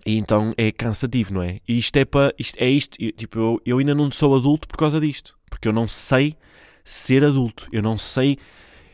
e 0.06 0.18
então 0.18 0.52
é 0.56 0.72
cansativo, 0.72 1.34
não 1.34 1.42
é? 1.42 1.60
E 1.68 1.78
isto 1.78 1.98
é 1.98 2.06
para. 2.06 2.34
Isto, 2.38 2.58
é 2.60 2.70
isto. 2.70 2.98
Tipo, 3.14 3.40
eu, 3.40 3.62
eu 3.66 3.78
ainda 3.80 3.96
não 3.96 4.12
sou 4.12 4.36
adulto 4.36 4.68
por 4.68 4.78
causa 4.78 5.00
disto. 5.00 5.36
Porque 5.50 5.68
eu 5.68 5.74
não 5.74 5.88
sei 5.88 6.38
ser 6.84 7.24
adulto. 7.24 7.68
Eu 7.72 7.82
não 7.82 7.98
sei. 7.98 8.38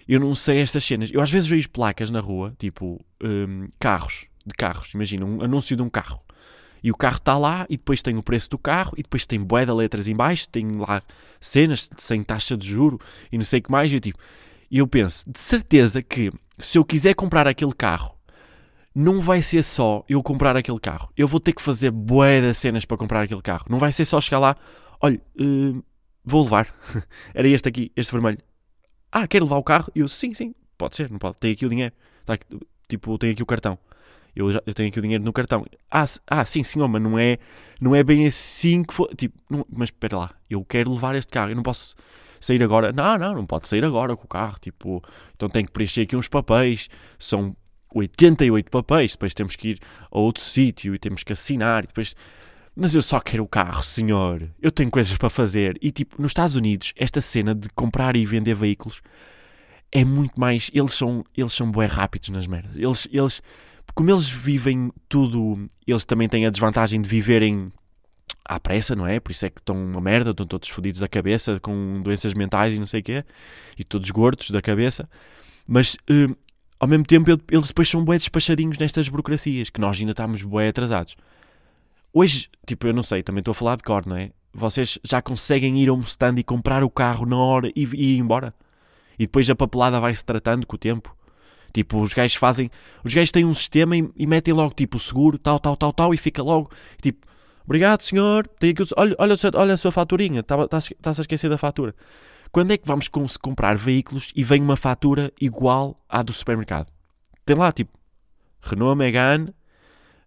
Eu 0.08 0.20
não 0.20 0.34
sei 0.34 0.60
estas 0.60 0.86
cenas. 0.86 1.12
Eu 1.12 1.22
às 1.22 1.30
vezes 1.30 1.50
vejo 1.50 1.70
placas 1.70 2.10
na 2.10 2.20
rua, 2.20 2.56
tipo, 2.58 3.04
um, 3.22 3.68
carros. 3.78 4.28
De 4.46 4.54
carros. 4.54 4.94
Imagina, 4.94 5.26
um 5.26 5.44
anúncio 5.44 5.76
de 5.76 5.82
um 5.82 5.90
carro. 5.90 6.22
E 6.84 6.90
o 6.90 6.96
carro 6.96 7.18
está 7.18 7.38
lá, 7.38 7.68
e 7.70 7.78
depois 7.78 8.02
tem 8.02 8.18
o 8.18 8.24
preço 8.24 8.50
do 8.50 8.58
carro, 8.58 8.94
e 8.98 9.04
depois 9.04 9.26
tem 9.26 9.40
bué 9.40 9.66
de 9.66 9.72
letras 9.72 10.08
em 10.08 10.16
baixo, 10.16 10.50
tem 10.50 10.72
lá 10.72 11.04
cenas 11.40 11.88
sem 11.98 12.24
taxa 12.24 12.58
de 12.58 12.68
juro 12.68 13.00
e 13.32 13.38
não 13.38 13.46
sei 13.46 13.60
o 13.60 13.64
que 13.64 13.72
mais. 13.72 13.92
E 13.92 13.96
eu, 13.96 14.00
tipo, 14.00 14.18
eu 14.72 14.88
penso, 14.88 15.30
de 15.30 15.40
certeza 15.40 16.02
que 16.02 16.32
se 16.58 16.78
eu 16.78 16.86
quiser 16.86 17.14
comprar 17.14 17.48
aquele 17.48 17.74
carro 17.74 18.16
não 18.94 19.22
vai 19.22 19.42
ser 19.42 19.64
só 19.64 20.04
eu 20.08 20.22
comprar 20.22 20.56
aquele 20.56 20.80
carro. 20.80 21.10
Eu 21.16 21.28
vou 21.28 21.40
ter 21.40 21.54
que 21.54 21.62
fazer 21.62 21.92
bué 21.92 22.42
de 22.42 22.54
cenas 22.54 22.86
para 22.86 22.98
comprar 22.98 23.22
aquele 23.22 23.42
carro. 23.42 23.66
Não 23.70 23.80
vai 23.80 23.92
ser 23.92 24.06
só 24.06 24.20
chegar 24.20 24.40
lá, 24.40 24.56
olha, 25.00 25.22
uh, 25.40 25.84
vou 26.24 26.44
levar. 26.44 26.74
Era 27.34 27.48
este 27.48 27.68
aqui, 27.70 27.92
este 27.96 28.12
vermelho. 28.12 28.38
Ah, 29.12 29.28
quer 29.28 29.42
levar 29.42 29.58
o 29.58 29.64
carro? 29.64 29.92
Eu, 29.96 30.08
sim, 30.08 30.34
sim, 30.34 30.54
pode 30.78 30.96
ser, 30.96 31.10
não 31.10 31.20
pode. 31.20 31.38
Tenho 31.38 31.54
aqui 31.54 31.66
o 31.66 31.70
dinheiro. 31.70 31.94
Tá 32.26 32.34
aqui, 32.34 32.46
tipo, 32.88 33.18
tenho 33.18 33.34
aqui 33.34 33.44
o 33.44 33.46
cartão. 33.46 33.78
Eu, 34.36 34.52
já, 34.52 34.62
eu 34.66 34.74
tenho 34.74 34.90
aqui 34.90 35.00
o 35.00 35.02
dinheiro 35.02 35.24
no 35.24 35.34
cartão. 35.34 35.66
Ah, 35.90 36.06
ah, 36.28 36.46
sim, 36.46 36.64
senhor, 36.64 36.88
mas 36.88 37.02
não 37.02 37.20
é, 37.20 37.38
não 37.80 37.96
é 37.96 38.04
bem 38.04 38.26
assim 38.28 38.84
que 38.84 38.94
for. 38.94 39.14
Tipo, 39.16 39.38
não, 39.50 39.66
mas 39.70 39.88
espera 39.88 40.18
lá, 40.18 40.32
eu 40.50 40.64
quero 40.64 40.92
levar 40.92 41.16
este 41.16 41.32
carro. 41.32 41.52
Eu 41.52 41.56
não 41.56 41.64
posso 41.64 41.96
sair 42.40 42.64
agora. 42.64 42.92
Não, 42.94 43.18
não, 43.18 43.36
não 43.36 43.46
pode 43.46 43.68
sair 43.68 43.84
agora 43.84 44.16
com 44.16 44.26
o 44.26 44.28
carro. 44.28 44.58
Tipo, 44.60 45.04
então 45.36 45.50
tenho 45.50 45.66
que 45.66 45.72
preencher 45.72 46.02
aqui 46.02 46.16
uns 46.16 46.28
papéis. 46.28 46.90
São 47.20 47.56
88 47.94 48.70
papéis, 48.70 49.12
depois 49.12 49.34
temos 49.34 49.56
que 49.56 49.70
ir 49.70 49.80
a 50.12 50.20
outro 50.20 50.44
sítio 50.44 50.96
e 50.96 51.00
temos 51.00 51.24
que 51.24 51.34
assinar, 51.34 51.86
depois... 51.86 52.16
Mas 52.74 52.96
eu 52.96 53.02
só 53.02 53.20
quero 53.20 53.44
o 53.44 53.48
carro, 53.48 53.84
senhor. 53.84 54.50
Eu 54.62 54.72
tenho 54.72 54.90
coisas 54.90 55.18
para 55.18 55.30
fazer. 55.30 55.78
E 55.82 55.92
tipo, 55.92 56.22
nos 56.22 56.32
Estados 56.32 56.56
Unidos, 56.56 56.94
esta 56.96 57.20
cena 57.20 57.54
de 57.54 57.68
comprar 57.76 58.16
e 58.16 58.26
vender 58.26 58.56
veículos 58.56 59.02
é 59.92 60.06
muito 60.06 60.40
mais. 60.40 60.72
Eles 60.74 60.94
são, 60.94 61.24
eles 61.36 61.52
são 61.52 61.70
bem 61.70 61.88
rápidos 61.88 62.30
nas 62.30 62.48
merdas. 62.48 62.76
Eles, 62.78 63.08
eles, 63.12 63.42
como 63.94 64.10
eles 64.10 64.30
vivem 64.30 64.92
tudo, 65.10 65.68
eles 65.86 66.06
também 66.06 66.30
têm 66.30 66.46
a 66.46 66.50
desvantagem 66.50 67.02
de 67.02 67.10
viverem 67.10 67.72
à 68.46 68.60
pressa, 68.60 68.96
não 68.96 69.06
é? 69.06 69.20
Por 69.20 69.32
isso 69.32 69.46
é 69.46 69.50
que 69.50 69.60
estão 69.60 69.76
uma 69.76 70.02
merda, 70.02 70.32
estão 70.32 70.46
todos 70.46 70.70
fodidos 70.70 71.02
da 71.02 71.08
cabeça, 71.08 71.60
com 71.60 72.02
doenças 72.02 72.34
mentais 72.34 72.74
e 72.74 72.80
não 72.80 72.86
sei 72.86 73.02
o 73.02 73.04
quê, 73.04 73.26
e 73.78 73.84
todos 73.84 74.10
gordos 74.12 74.50
da 74.50 74.62
cabeça. 74.62 75.10
Mas 75.68 75.96
uh, 76.10 76.36
ao 76.82 76.88
mesmo 76.88 77.06
tempo 77.06 77.30
eles 77.52 77.68
depois 77.68 77.88
são 77.88 78.04
bué 78.04 78.18
despachadinhos 78.18 78.80
nestas 78.80 79.08
burocracias, 79.08 79.70
que 79.70 79.80
nós 79.80 80.00
ainda 80.00 80.14
estamos 80.14 80.42
bué 80.42 80.68
atrasados. 80.68 81.16
Hoje, 82.12 82.50
tipo, 82.66 82.88
eu 82.88 82.94
não 82.94 83.04
sei, 83.04 83.22
também 83.22 83.42
estou 83.42 83.52
a 83.52 83.56
falar 83.56 83.78
de 83.78 83.84
cor, 83.84 84.04
não 84.08 84.16
é? 84.16 84.32
Vocês 84.52 84.98
já 85.04 85.22
conseguem 85.22 85.80
ir 85.80 85.90
a 85.90 85.94
um 85.94 86.00
stand 86.00 86.40
e 86.40 86.44
comprar 86.44 86.84
o 86.84 86.90
carro 86.90 87.28
na 87.28 87.38
hora 87.38 87.72
e, 87.76 87.86
e 87.86 88.16
ir 88.16 88.18
embora. 88.18 88.52
E 89.14 89.28
depois 89.28 89.48
a 89.48 89.56
papelada 89.56 90.00
vai-se 90.00 90.26
tratando 90.26 90.66
com 90.66 90.76
o 90.76 90.80
tempo. 90.80 91.16
Tipo, 91.72 92.02
os 92.02 92.16
gajos 92.16 92.36
fazem. 92.36 92.72
Os 93.04 93.14
gajos 93.14 93.32
têm 93.32 93.46
um 93.46 93.54
sistema 93.54 93.96
e, 93.96 94.10
e, 94.18 94.26
metem 94.26 94.52
logo 94.52 94.74
tipo 94.74 94.98
seguro, 94.98 95.38
tal, 95.38 95.60
tal, 95.60 95.78
tal, 95.78 95.94
tal, 95.94 96.14
e 96.16 96.18
fica 96.18 96.42
logo 96.42 96.72
tipo, 97.00 97.28
obrigado 97.64 98.02
senhor, 98.02 98.48
tem 98.60 98.72
aqui, 98.72 98.82
olha, 98.98 99.16
olha, 99.20 99.36
olha 99.54 99.74
a 99.76 99.78
sua 99.78 99.92
faturinha, 99.92 100.40
está-se 100.40 100.96
tá, 100.96 101.12
a 101.12 101.22
esquecer 101.22 101.48
da 101.48 101.60
fatura. 101.60 101.94
Quando 102.52 102.72
é 102.72 102.78
que 102.78 102.88
vamos 102.88 103.08
comprar 103.38 103.78
veículos 103.78 104.32
e 104.36 104.44
vem 104.44 104.62
uma 104.62 104.76
fatura 104.76 105.32
igual 105.40 105.98
à 106.10 106.22
do 106.22 106.34
supermercado? 106.34 106.92
Tem 107.46 107.56
lá 107.56 107.72
tipo 107.72 107.98
Renault 108.62 108.98
Megane, 108.98 109.50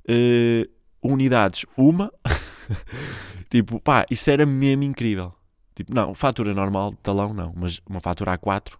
uh, 0.08 0.68
unidades, 1.02 1.66
uma. 1.76 2.10
tipo, 3.50 3.78
pá, 3.78 4.06
isso 4.10 4.30
era 4.30 4.46
mesmo 4.46 4.84
incrível. 4.84 5.34
Tipo, 5.74 5.94
não, 5.94 6.14
fatura 6.14 6.54
normal 6.54 6.92
de 6.92 6.96
talão 6.98 7.34
não, 7.34 7.52
mas 7.54 7.80
uma 7.86 8.00
fatura 8.00 8.38
A4, 8.38 8.74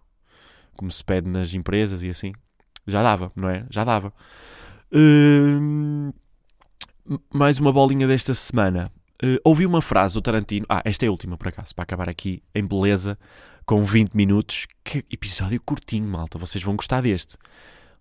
como 0.75 0.91
se 0.91 1.03
pede 1.03 1.29
nas 1.29 1.53
empresas 1.53 2.01
e 2.01 2.09
assim, 2.09 2.33
já 2.87 3.03
dava, 3.03 3.31
não 3.35 3.49
é? 3.49 3.65
Já 3.69 3.83
dava. 3.83 4.11
Uh, 4.91 6.13
mais 7.33 7.59
uma 7.59 7.71
bolinha 7.71 8.07
desta 8.07 8.33
semana. 8.33 8.91
Uh, 9.23 9.39
ouvi 9.43 9.65
uma 9.65 9.81
frase 9.81 10.13
do 10.13 10.21
Tarantino. 10.21 10.65
Ah, 10.67 10.81
esta 10.83 11.05
é 11.05 11.07
a 11.07 11.11
última, 11.11 11.37
por 11.37 11.47
acaso, 11.47 11.73
para 11.73 11.83
acabar 11.83 12.09
aqui 12.09 12.43
em 12.53 12.65
beleza, 12.65 13.17
com 13.65 13.83
20 13.83 14.13
minutos. 14.13 14.67
Que 14.83 15.05
episódio 15.11 15.61
curtinho, 15.61 16.07
malta. 16.07 16.37
Vocês 16.37 16.63
vão 16.63 16.75
gostar 16.75 17.01
deste. 17.01 17.37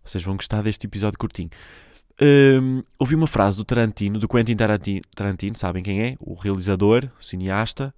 Vocês 0.04 0.22
vão 0.22 0.36
gostar 0.36 0.62
deste 0.62 0.86
episódio 0.86 1.18
curtinho. 1.18 1.50
Um, 2.20 2.82
ouvi 2.98 3.14
uma 3.14 3.26
frase 3.26 3.56
do 3.56 3.64
Tarantino, 3.64 4.18
do 4.20 4.28
Quentin 4.28 4.54
Tarantino, 4.54 5.00
Tarantino, 5.16 5.56
sabem 5.56 5.82
quem 5.82 6.02
é? 6.02 6.16
O 6.20 6.34
realizador, 6.34 7.08
o 7.18 7.24
cineasta, 7.24 7.92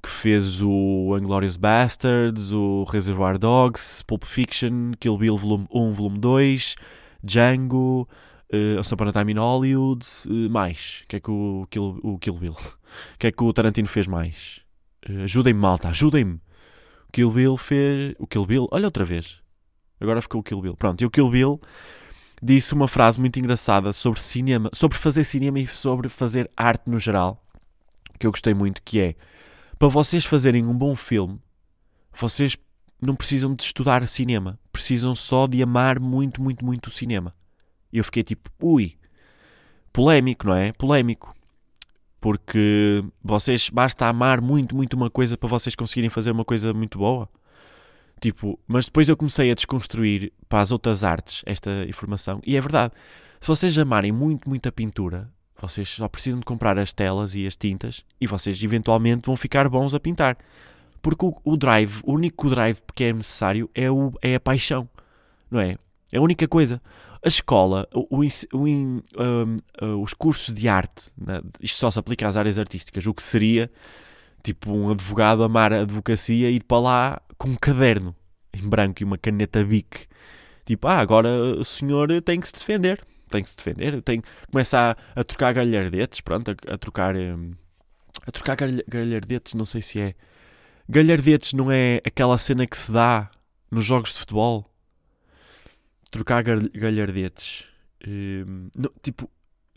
que 0.00 0.08
fez 0.08 0.60
o 0.60 1.16
Inglourious 1.18 1.56
Bastards, 1.56 2.52
o 2.52 2.84
Reservoir 2.84 3.38
Dogs, 3.38 4.04
Pulp 4.04 4.24
Fiction, 4.24 4.92
Kill 5.00 5.18
Bill 5.18 5.36
volume 5.36 5.66
1, 5.72 5.92
volume 5.94 6.18
2, 6.18 6.76
Django, 7.24 8.08
uh, 8.52 8.78
Once 8.78 9.12
Time 9.12 9.32
in 9.32 9.38
Hollywood, 9.38 10.06
uh, 10.26 10.50
mais. 10.50 11.02
O 11.04 11.08
que 11.08 11.16
é 11.16 11.20
que 11.20 11.30
o 11.30 11.66
Kill, 11.70 12.00
o 12.02 12.18
Kill 12.18 12.34
Bill? 12.34 12.52
O 12.52 13.18
que 13.18 13.26
é 13.26 13.32
que 13.32 13.42
o 13.42 13.52
Tarantino 13.52 13.88
fez 13.88 14.06
mais? 14.06 14.60
Uh, 15.08 15.24
ajudem-me, 15.24 15.60
malta, 15.60 15.88
ajudem-me. 15.88 16.40
O 17.08 17.12
Kill 17.12 17.30
Bill 17.30 17.56
fez... 17.56 18.14
O 18.18 18.26
Kill 18.26 18.46
Bill... 18.46 18.68
Olha 18.70 18.86
outra 18.86 19.04
vez. 19.04 19.38
Agora 20.00 20.22
ficou 20.22 20.40
o 20.40 20.44
Kill 20.44 20.60
Bill. 20.60 20.76
Pronto, 20.76 21.02
e 21.02 21.06
o 21.06 21.10
Kill 21.10 21.28
Bill 21.30 21.60
disse 22.42 22.74
uma 22.74 22.88
frase 22.88 23.18
muito 23.18 23.38
engraçada 23.38 23.92
sobre 23.92 24.20
cinema, 24.20 24.70
sobre 24.72 24.96
fazer 24.96 25.24
cinema 25.24 25.58
e 25.58 25.66
sobre 25.66 26.08
fazer 26.08 26.50
arte 26.56 26.88
no 26.88 26.98
geral, 26.98 27.42
que 28.18 28.26
eu 28.26 28.30
gostei 28.30 28.54
muito, 28.54 28.82
que 28.82 29.00
é 29.00 29.14
para 29.78 29.88
vocês 29.88 30.24
fazerem 30.24 30.64
um 30.66 30.74
bom 30.74 30.94
filme, 30.94 31.40
vocês 32.14 32.56
não 33.00 33.14
precisam 33.14 33.54
de 33.54 33.62
estudar 33.62 34.06
cinema, 34.08 34.58
precisam 34.72 35.14
só 35.14 35.46
de 35.46 35.62
amar 35.62 36.00
muito, 36.00 36.42
muito, 36.42 36.64
muito 36.64 36.86
o 36.86 36.90
cinema. 36.90 37.34
E 37.92 37.98
eu 37.98 38.04
fiquei 38.04 38.22
tipo, 38.22 38.50
ui, 38.60 38.94
polémico, 39.92 40.46
não 40.46 40.54
é? 40.54 40.72
Polémico. 40.72 41.34
Porque 42.20 43.04
vocês 43.22 43.70
basta 43.70 44.06
amar 44.06 44.40
muito, 44.40 44.74
muito 44.74 44.94
uma 44.94 45.10
coisa 45.10 45.36
para 45.36 45.48
vocês 45.48 45.74
conseguirem 45.74 46.10
fazer 46.10 46.30
uma 46.30 46.44
coisa 46.44 46.72
muito 46.72 46.98
boa. 46.98 47.28
Tipo, 48.20 48.58
mas 48.66 48.86
depois 48.86 49.08
eu 49.08 49.16
comecei 49.16 49.50
a 49.50 49.54
desconstruir 49.54 50.32
para 50.48 50.60
as 50.60 50.70
outras 50.70 51.04
artes 51.04 51.42
esta 51.46 51.84
informação. 51.88 52.40
E 52.44 52.56
é 52.56 52.60
verdade. 52.60 52.94
Se 53.40 53.46
vocês 53.46 53.78
amarem 53.78 54.10
muito, 54.10 54.48
muito 54.48 54.68
a 54.68 54.72
pintura, 54.72 55.30
vocês 55.60 55.88
só 55.88 56.08
precisam 56.08 56.40
de 56.40 56.44
comprar 56.44 56.78
as 56.78 56.92
telas 56.92 57.34
e 57.34 57.46
as 57.46 57.56
tintas 57.56 58.04
e 58.20 58.26
vocês 58.26 58.62
eventualmente 58.62 59.26
vão 59.26 59.36
ficar 59.36 59.68
bons 59.68 59.94
a 59.94 60.00
pintar. 60.00 60.36
Porque 61.00 61.24
o, 61.24 61.34
o 61.44 61.56
drive, 61.56 62.00
o 62.04 62.14
único 62.14 62.48
drive 62.50 62.80
que 62.94 63.04
é 63.04 63.12
necessário 63.12 63.70
é, 63.74 63.90
o, 63.90 64.12
é 64.20 64.34
a 64.34 64.40
paixão, 64.40 64.88
não 65.50 65.60
é? 65.60 65.76
É 66.10 66.18
a 66.18 66.20
única 66.20 66.48
coisa. 66.48 66.80
A 67.26 67.28
escola, 67.28 67.88
o, 67.92 68.06
o, 68.16 68.20
uh, 68.22 70.02
os 70.02 70.14
cursos 70.14 70.54
de 70.54 70.68
arte, 70.68 71.10
né? 71.18 71.40
isto 71.60 71.78
só 71.78 71.90
se 71.90 71.98
aplica 71.98 72.28
às 72.28 72.36
áreas 72.36 72.56
artísticas, 72.56 73.04
o 73.04 73.12
que 73.12 73.22
seria 73.22 73.68
tipo 74.44 74.70
um 74.70 74.90
advogado 74.90 75.42
amar 75.42 75.72
a 75.72 75.80
advocacia 75.80 76.48
e 76.48 76.54
ir 76.54 76.62
para 76.62 76.78
lá 76.78 77.20
com 77.36 77.48
um 77.48 77.56
caderno 77.56 78.14
em 78.54 78.62
branco 78.68 79.02
e 79.02 79.04
uma 79.04 79.18
caneta 79.18 79.64
Bic. 79.64 80.06
Tipo, 80.64 80.86
ah, 80.86 80.98
agora 80.98 81.28
o 81.28 81.64
senhor 81.64 82.08
tem 82.22 82.38
que 82.38 82.46
se 82.46 82.52
defender 82.52 83.04
tem 83.28 83.42
que 83.42 83.50
se 83.50 83.56
defender, 83.56 84.00
tem, 84.02 84.22
começa 84.50 84.96
a, 85.14 85.20
a 85.20 85.24
trocar 85.24 85.52
galhardetes, 85.52 86.20
pronto, 86.20 86.50
a, 86.50 86.74
a 86.74 86.78
trocar 86.78 87.14
a 87.16 88.32
trocar 88.32 88.56
galhardetes, 88.88 89.54
não 89.54 89.64
sei 89.64 89.82
se 89.82 90.00
é 90.00 90.14
galhardetes 90.88 91.52
não 91.52 91.70
é 91.70 92.00
aquela 92.04 92.38
cena 92.38 92.66
que 92.66 92.76
se 92.76 92.92
dá 92.92 93.30
nos 93.70 93.84
jogos 93.84 94.12
de 94.12 94.20
futebol 94.20 94.70
trocar 96.16 96.42
galhardetes 96.42 97.64
hum, 98.06 98.68
não, 98.76 98.90
tipo, 99.02 99.30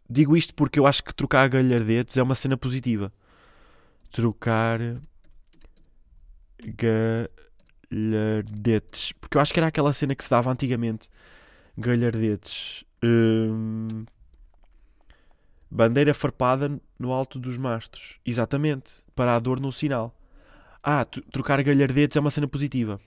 digo 0.10 0.36
isto 0.36 0.54
porque 0.56 0.80
eu 0.80 0.86
acho 0.86 1.04
que 1.04 1.14
trocar 1.14 1.48
galhardetes 1.50 2.18
é 2.18 2.24
uma 2.24 2.36
cena 2.36 2.58
positiva 2.58 3.12
trocar 4.12 4.80
galhardetes 7.92 9.12
porque 9.14 9.38
eu 9.38 9.42
acho 9.42 9.54
que 9.54 9.60
era 9.60 9.68
aquela 9.68 9.94
cena 9.94 10.16
que 10.16 10.24
se 10.24 10.30
dava 10.30 10.52
antigamente 10.52 11.10
galhardetes 11.78 12.84
Hum, 13.04 14.06
bandeira 15.70 16.14
farpada 16.14 16.80
no 16.98 17.12
alto 17.12 17.40
dos 17.40 17.58
mastros. 17.58 18.20
Exatamente. 18.26 19.02
Para 19.16 19.36
a 19.36 19.40
dor 19.40 19.60
no 19.60 19.72
sinal. 19.72 20.16
Ah, 20.84 21.06
trocar 21.06 21.62
galhardetes 21.64 22.18
é 22.18 22.20
uma 22.20 22.32
cena 22.32 22.48
positiva. 22.48 23.00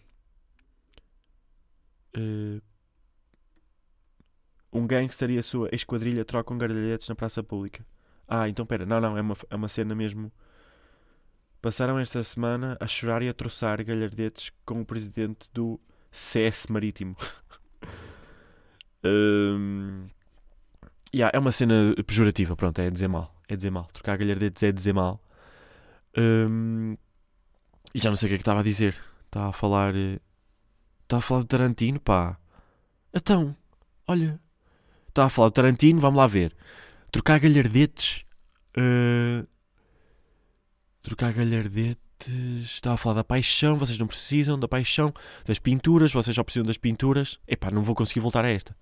Uh, 2.17 2.61
um 4.73 4.87
gangster 4.87 5.31
e 5.31 5.39
a 5.39 5.43
sua 5.43 5.69
esquadrilha 5.73 6.25
trocam 6.25 6.57
galhardetes 6.57 7.09
na 7.09 7.15
praça 7.15 7.43
pública. 7.43 7.85
Ah, 8.27 8.49
então 8.49 8.65
pera. 8.65 8.87
Não, 8.87 9.01
não. 9.01 9.17
É 9.17 9.21
uma, 9.21 9.37
é 9.51 9.57
uma 9.57 9.69
cena 9.69 9.95
mesmo. 9.95 10.33
Passaram 11.61 11.99
esta 11.99 12.23
semana 12.23 12.77
a 12.81 12.87
chorar 12.87 13.23
e 13.23 13.29
a 13.29 13.35
troçar 13.35 13.85
galhardetes 13.85 14.51
com 14.65 14.81
o 14.81 14.87
presidente 14.87 15.49
do 15.53 15.79
CS 16.11 16.67
Marítimo. 16.69 17.17
Um, 19.05 20.07
yeah, 21.13 21.37
é 21.37 21.39
uma 21.39 21.51
cena 21.51 21.93
pejorativa, 22.07 22.55
pronto, 22.55 22.79
é 22.79 22.89
dizer 22.89 23.09
mal. 23.09 23.35
É 23.49 23.57
dizer 23.57 23.71
mal. 23.71 23.87
Trocar 23.93 24.17
galhardetes 24.17 24.63
é 24.63 24.71
dizer 24.71 24.93
mal. 24.93 25.21
Um, 26.17 26.97
e 27.95 27.99
já 27.99 28.11
não 28.11 28.17
sei 28.17 28.27
o 28.27 28.29
que 28.29 28.35
é 28.35 28.39
que 28.39 28.43
estava 28.43 28.61
a 28.61 28.63
dizer. 28.63 28.97
Estava 29.27 29.49
a 29.49 29.53
falar. 29.53 29.95
Estava 29.95 31.19
a 31.19 31.21
falar 31.21 31.41
do 31.41 31.47
Tarantino, 31.47 32.01
pá. 32.01 32.39
Então, 33.13 33.57
olha. 34.07 34.41
Estava 35.13 35.27
a 35.27 35.31
falar 35.31 35.49
do 35.51 35.53
Tarantino, 35.53 36.01
vamos 36.01 36.17
lá 36.17 36.27
ver. 36.27 36.57
Trocar 37.11 37.39
galhardetes. 37.39 38.25
Uh, 38.75 39.47
trocar 41.03 41.35
galhardetes. 41.35 41.99
Estava 42.63 42.95
a 42.95 42.97
falar 42.97 43.17
da 43.17 43.25
paixão, 43.25 43.77
vocês 43.77 43.99
não 43.99 44.07
precisam 44.07 44.59
da 44.59 44.67
paixão, 44.67 45.13
das 45.45 45.59
pinturas, 45.59 46.15
vocês 46.15 46.35
só 46.35 46.43
precisam 46.43 46.65
das 46.65 46.79
pinturas. 46.79 47.39
Epá, 47.47 47.71
não 47.71 47.83
vou 47.83 47.95
conseguir 47.95 48.21
voltar 48.21 48.43
a 48.43 48.49
esta. 48.49 48.75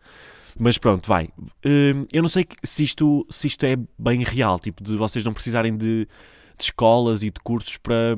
Mas 0.56 0.78
pronto, 0.78 1.08
vai. 1.08 1.30
Hum, 1.66 2.04
eu 2.12 2.22
não 2.22 2.28
sei 2.28 2.46
se 2.62 2.84
isto, 2.84 3.26
se 3.28 3.48
isto 3.48 3.64
é 3.64 3.76
bem 3.98 4.22
real, 4.22 4.60
tipo, 4.60 4.84
de 4.84 4.96
vocês 4.96 5.24
não 5.24 5.32
precisarem 5.32 5.76
de, 5.76 6.06
de 6.56 6.64
escolas 6.64 7.24
e 7.24 7.30
de 7.30 7.40
cursos 7.40 7.76
para, 7.76 8.14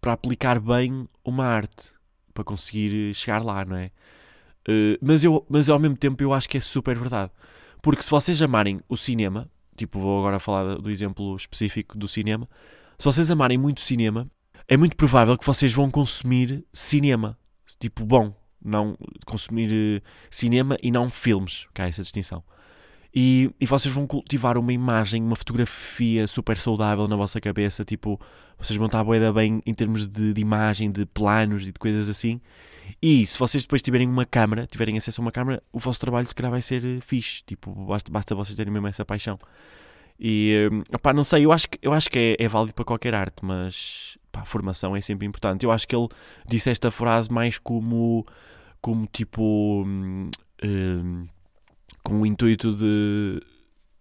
para 0.00 0.12
aplicar 0.12 0.60
bem 0.60 1.08
uma 1.24 1.44
arte, 1.46 1.90
para 2.32 2.44
conseguir 2.44 3.12
chegar 3.16 3.42
lá, 3.42 3.64
não 3.64 3.76
é? 3.76 3.90
Uh, 4.68 4.96
mas, 5.00 5.24
eu, 5.24 5.44
mas 5.48 5.68
ao 5.68 5.78
mesmo 5.78 5.96
tempo 5.96 6.22
eu 6.22 6.32
acho 6.32 6.48
que 6.48 6.56
é 6.56 6.60
super 6.60 6.96
verdade. 6.98 7.32
Porque 7.80 8.02
se 8.02 8.10
vocês 8.10 8.40
amarem 8.40 8.80
o 8.88 8.96
cinema, 8.96 9.50
tipo, 9.76 9.98
vou 9.98 10.20
agora 10.20 10.38
falar 10.38 10.76
do 10.76 10.90
exemplo 10.90 11.34
específico 11.36 11.98
do 11.98 12.06
cinema, 12.06 12.48
se 12.98 13.04
vocês 13.04 13.30
amarem 13.30 13.58
muito 13.58 13.80
cinema, 13.80 14.30
é 14.68 14.76
muito 14.76 14.96
provável 14.96 15.36
que 15.36 15.44
vocês 15.44 15.72
vão 15.72 15.90
consumir 15.90 16.64
cinema. 16.72 17.36
Tipo, 17.80 18.04
bom, 18.04 18.34
não 18.64 18.96
consumir 19.26 19.72
uh, 19.72 20.02
cinema 20.30 20.76
e 20.82 20.90
não 20.90 21.10
filmes, 21.10 21.66
que 21.74 21.82
há 21.82 21.88
essa 21.88 22.02
distinção. 22.02 22.44
E, 23.14 23.50
e 23.60 23.66
vocês 23.66 23.92
vão 23.92 24.06
cultivar 24.06 24.56
uma 24.56 24.72
imagem, 24.72 25.22
uma 25.22 25.36
fotografia 25.36 26.26
super 26.26 26.56
saudável 26.56 27.06
na 27.06 27.16
vossa 27.16 27.40
cabeça, 27.40 27.84
tipo, 27.84 28.18
vocês 28.58 28.76
vão 28.76 28.86
estar 28.86 29.04
boeda 29.04 29.32
bem 29.32 29.60
em 29.66 29.74
termos 29.74 30.06
de, 30.06 30.32
de, 30.32 30.40
imagem, 30.40 30.90
de 30.90 31.04
planos 31.04 31.62
e 31.62 31.66
de 31.66 31.72
coisas 31.72 32.08
assim. 32.08 32.40
E 33.00 33.26
se 33.26 33.38
vocês 33.38 33.64
depois 33.64 33.82
tiverem 33.82 34.08
uma 34.08 34.26
câmera, 34.26 34.66
tiverem 34.66 34.96
acesso 34.96 35.20
a 35.20 35.22
uma 35.22 35.32
câmera, 35.32 35.62
o 35.72 35.78
vosso 35.78 36.00
trabalho 36.00 36.26
se 36.26 36.34
calhar 36.34 36.50
vai 36.50 36.62
ser 36.62 36.84
uh, 36.84 37.00
fixe, 37.00 37.42
tipo, 37.44 37.72
basta, 37.86 38.10
basta 38.10 38.34
vocês 38.34 38.56
terem 38.56 38.72
mesmo 38.72 38.88
essa 38.88 39.04
paixão. 39.04 39.38
E, 40.18 40.68
uh, 40.70 40.96
opá, 40.96 41.12
não 41.12 41.24
sei, 41.24 41.44
eu 41.44 41.52
acho 41.52 41.68
que, 41.68 41.78
eu 41.82 41.92
acho 41.92 42.10
que 42.10 42.36
é, 42.38 42.44
é 42.44 42.48
válido 42.48 42.74
para 42.74 42.84
qualquer 42.84 43.14
arte, 43.14 43.44
mas 43.44 44.18
pá, 44.30 44.44
formação 44.44 44.96
é 44.96 45.00
sempre 45.00 45.26
importante. 45.26 45.64
Eu 45.64 45.70
acho 45.70 45.86
que 45.86 45.94
ele 45.94 46.08
disse 46.46 46.70
esta 46.70 46.90
frase 46.90 47.30
mais 47.32 47.58
como, 47.58 48.26
como 48.80 49.06
tipo. 49.06 49.84
Hum, 49.86 50.30
hum, 50.64 51.28
com 52.02 52.20
o 52.20 52.26
intuito 52.26 52.74
de, 52.74 53.40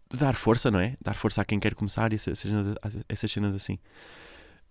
de, 0.09 0.17
dar 0.17 0.33
força, 0.33 0.71
não 0.71 0.79
é? 0.79 0.95
Dar 1.01 1.13
força 1.13 1.41
a 1.41 1.45
quem 1.45 1.59
quer 1.59 1.75
começar 1.75 2.11
e 2.11 2.15
essas, 2.15 2.39
cenas, 2.39 2.75
essas 3.07 3.31
cenas 3.31 3.53
assim. 3.53 3.77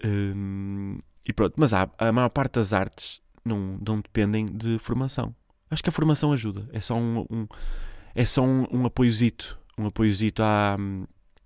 Hum, 0.05 0.99
e 1.25 1.33
pronto, 1.33 1.55
mas 1.57 1.73
há, 1.73 1.89
a 1.99 2.11
maior 2.11 2.31
parte 2.31 2.55
das 2.55 2.73
artes 2.73 3.21
não, 3.45 3.79
não 3.87 4.01
dependem 4.01 4.47
de 4.47 4.79
formação. 4.79 5.35
Acho 5.71 5.83
que 5.83 5.89
a 5.89 5.93
formação 5.93 6.33
ajuda. 6.33 6.69
É 6.73 6.81
só 6.81 6.97
um, 6.97 7.25
um 7.31 7.47
é 8.15 8.25
só 8.25 8.43
um, 8.43 8.67
um 8.71 8.87
apoiozito. 8.87 9.59
Um 9.79 9.87
apoiozito 9.87 10.43
à, 10.43 10.77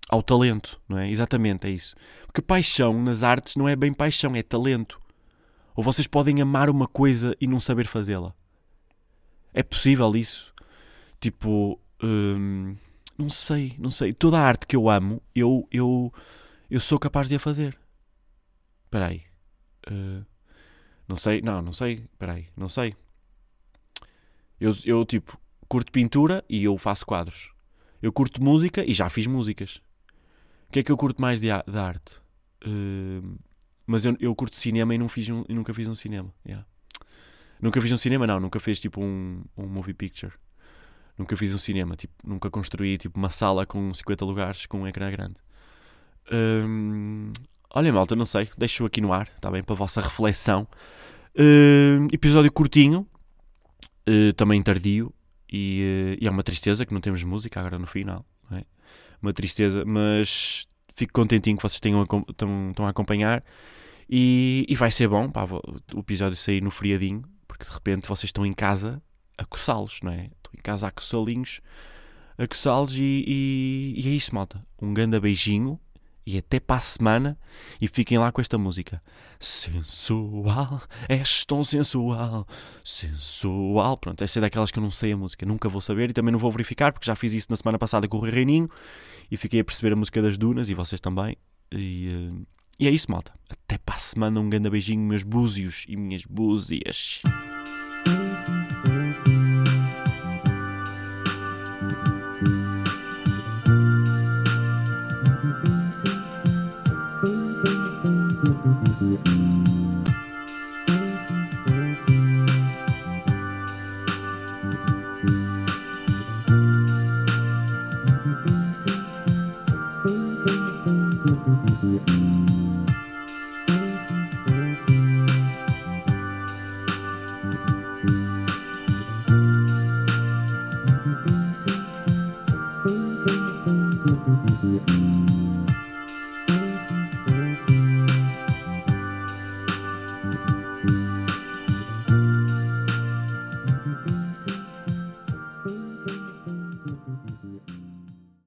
ao 0.08 0.22
talento, 0.22 0.80
não 0.88 0.98
é? 0.98 1.10
Exatamente, 1.10 1.66
é 1.66 1.70
isso. 1.70 1.94
Porque 2.26 2.42
paixão 2.42 3.02
nas 3.02 3.22
artes 3.22 3.56
não 3.56 3.68
é 3.68 3.76
bem 3.76 3.92
paixão, 3.92 4.34
é 4.34 4.42
talento. 4.42 4.98
Ou 5.76 5.84
vocês 5.84 6.06
podem 6.06 6.40
amar 6.40 6.70
uma 6.70 6.86
coisa 6.86 7.36
e 7.40 7.46
não 7.46 7.60
saber 7.60 7.86
fazê-la. 7.86 8.34
É 9.52 9.62
possível 9.62 10.14
isso? 10.16 10.52
Tipo, 11.20 11.78
hum, 12.02 12.76
não 13.16 13.30
sei, 13.30 13.74
não 13.78 13.90
sei. 13.90 14.12
Toda 14.12 14.38
a 14.38 14.42
arte 14.42 14.66
que 14.66 14.76
eu 14.76 14.88
amo, 14.88 15.22
eu, 15.34 15.68
eu, 15.70 16.12
eu 16.70 16.80
sou 16.80 16.98
capaz 16.98 17.28
de 17.28 17.36
a 17.36 17.38
fazer. 17.38 17.78
Espera 18.84 19.08
aí. 19.08 19.22
Uh, 19.88 20.24
não 21.08 21.16
sei, 21.16 21.40
não, 21.40 21.62
não 21.62 21.72
sei. 21.72 22.04
Espera 22.12 22.34
aí, 22.34 22.46
não 22.56 22.68
sei. 22.68 22.94
Eu, 24.60 24.72
eu, 24.84 25.04
tipo, 25.04 25.38
curto 25.68 25.92
pintura 25.92 26.44
e 26.48 26.64
eu 26.64 26.76
faço 26.78 27.04
quadros. 27.04 27.52
Eu 28.02 28.12
curto 28.12 28.42
música 28.42 28.84
e 28.84 28.94
já 28.94 29.08
fiz 29.08 29.26
músicas 29.26 29.80
que 30.74 30.80
é 30.80 30.82
que 30.82 30.90
eu 30.90 30.96
curto 30.96 31.22
mais 31.22 31.40
de, 31.40 31.46
de 31.46 31.78
arte? 31.78 32.20
Uh, 32.66 33.38
mas 33.86 34.04
eu, 34.04 34.16
eu 34.18 34.34
curto 34.34 34.56
cinema 34.56 34.92
e 34.92 34.98
não 34.98 35.08
fiz 35.08 35.28
um, 35.28 35.44
nunca 35.48 35.72
fiz 35.72 35.86
um 35.86 35.94
cinema. 35.94 36.34
Yeah. 36.44 36.66
Nunca 37.60 37.80
fiz 37.80 37.92
um 37.92 37.96
cinema, 37.96 38.26
não. 38.26 38.40
Nunca 38.40 38.58
fiz 38.58 38.80
tipo 38.80 39.00
um, 39.00 39.44
um 39.56 39.68
movie 39.68 39.94
picture. 39.94 40.32
Nunca 41.16 41.36
fiz 41.36 41.54
um 41.54 41.58
cinema. 41.58 41.94
Tipo, 41.94 42.12
nunca 42.26 42.50
construí 42.50 42.98
tipo, 42.98 43.16
uma 43.16 43.30
sala 43.30 43.64
com 43.64 43.94
50 43.94 44.24
lugares 44.24 44.66
com 44.66 44.80
um 44.80 44.88
ecrã 44.88 45.08
grande. 45.12 45.36
Um, 46.32 47.32
olha 47.74 47.92
malta, 47.92 48.14
não 48.14 48.24
sei, 48.24 48.48
deixo 48.56 48.86
aqui 48.86 49.00
no 49.00 49.12
ar, 49.12 49.28
está 49.34 49.50
bem, 49.50 49.62
para 49.62 49.74
a 49.74 49.78
vossa 49.78 50.00
reflexão. 50.00 50.66
Uh, 51.36 52.06
episódio 52.12 52.50
curtinho, 52.52 53.06
uh, 54.08 54.32
também 54.34 54.62
tardio, 54.62 55.12
e, 55.52 56.16
uh, 56.16 56.24
e, 56.24 56.26
é 56.26 56.30
uma 56.30 56.44
tristeza 56.44 56.86
que 56.86 56.94
não 56.94 57.00
temos 57.00 57.22
música 57.24 57.58
agora 57.58 57.78
no 57.78 57.86
final, 57.86 58.24
é? 58.52 58.64
Uma 59.20 59.32
tristeza, 59.32 59.84
mas 59.84 60.68
fico 60.94 61.12
contentinho 61.12 61.56
que 61.56 61.62
vocês 61.62 61.80
tenham, 61.80 62.02
estão, 62.02 62.24
estão 62.70 62.86
a 62.86 62.90
acompanhar. 62.90 63.42
E, 64.08 64.66
e 64.68 64.76
vai 64.76 64.90
ser 64.90 65.08
bom 65.08 65.30
pá, 65.30 65.46
o 65.94 65.98
episódio 65.98 66.36
sair 66.36 66.62
no 66.62 66.70
friadinho, 66.70 67.22
porque 67.48 67.64
de 67.64 67.70
repente 67.70 68.06
vocês 68.06 68.28
estão 68.28 68.44
em 68.44 68.52
casa 68.52 69.02
a 69.36 69.44
coçá-los, 69.44 69.98
não 70.02 70.12
é? 70.12 70.24
Estão 70.24 70.52
em 70.56 70.62
casa 70.62 70.86
a 70.86 70.90
coçalinhos, 70.90 71.60
a 72.36 72.46
coçá-los 72.46 72.94
e, 72.94 73.24
e, 73.26 73.94
e, 73.96 74.08
é 74.08 74.10
isso, 74.10 74.34
malta. 74.34 74.64
Um 74.80 74.92
grande 74.92 75.18
beijinho 75.18 75.80
e 76.26 76.38
até 76.38 76.58
para 76.58 76.76
a 76.76 76.80
semana 76.80 77.38
e 77.80 77.88
fiquem 77.88 78.18
lá 78.18 78.32
com 78.32 78.40
esta 78.40 78.56
música. 78.56 79.02
Sensual, 79.38 80.82
és 81.08 81.44
tão 81.44 81.62
sensual, 81.62 82.46
sensual. 82.84 83.96
Pronto, 83.96 84.22
esta 84.22 84.38
é 84.38 84.42
daquelas 84.42 84.70
que 84.70 84.78
eu 84.78 84.82
não 84.82 84.90
sei 84.90 85.12
a 85.12 85.16
música, 85.16 85.44
nunca 85.44 85.68
vou 85.68 85.80
saber 85.80 86.10
e 86.10 86.12
também 86.12 86.32
não 86.32 86.38
vou 86.38 86.50
verificar 86.50 86.92
porque 86.92 87.06
já 87.06 87.14
fiz 87.14 87.32
isso 87.32 87.48
na 87.50 87.56
semana 87.56 87.78
passada 87.78 88.08
com 88.08 88.18
o 88.18 88.20
Reininho 88.20 88.68
e 89.30 89.36
fiquei 89.36 89.60
a 89.60 89.64
perceber 89.64 89.92
a 89.92 89.96
música 89.96 90.22
das 90.22 90.38
Dunas 90.38 90.70
e 90.70 90.74
vocês 90.74 91.00
também. 91.00 91.36
E, 91.70 92.08
uh, 92.08 92.46
e 92.78 92.88
é 92.88 92.90
isso, 92.90 93.10
malta. 93.10 93.32
Até 93.48 93.78
para 93.78 93.96
a 93.96 93.98
semana, 93.98 94.40
um 94.40 94.48
grande 94.48 94.70
beijinho, 94.70 95.00
meus 95.00 95.22
búzios 95.22 95.84
e 95.88 95.96
minhas 95.96 96.24
búzias. 96.24 97.22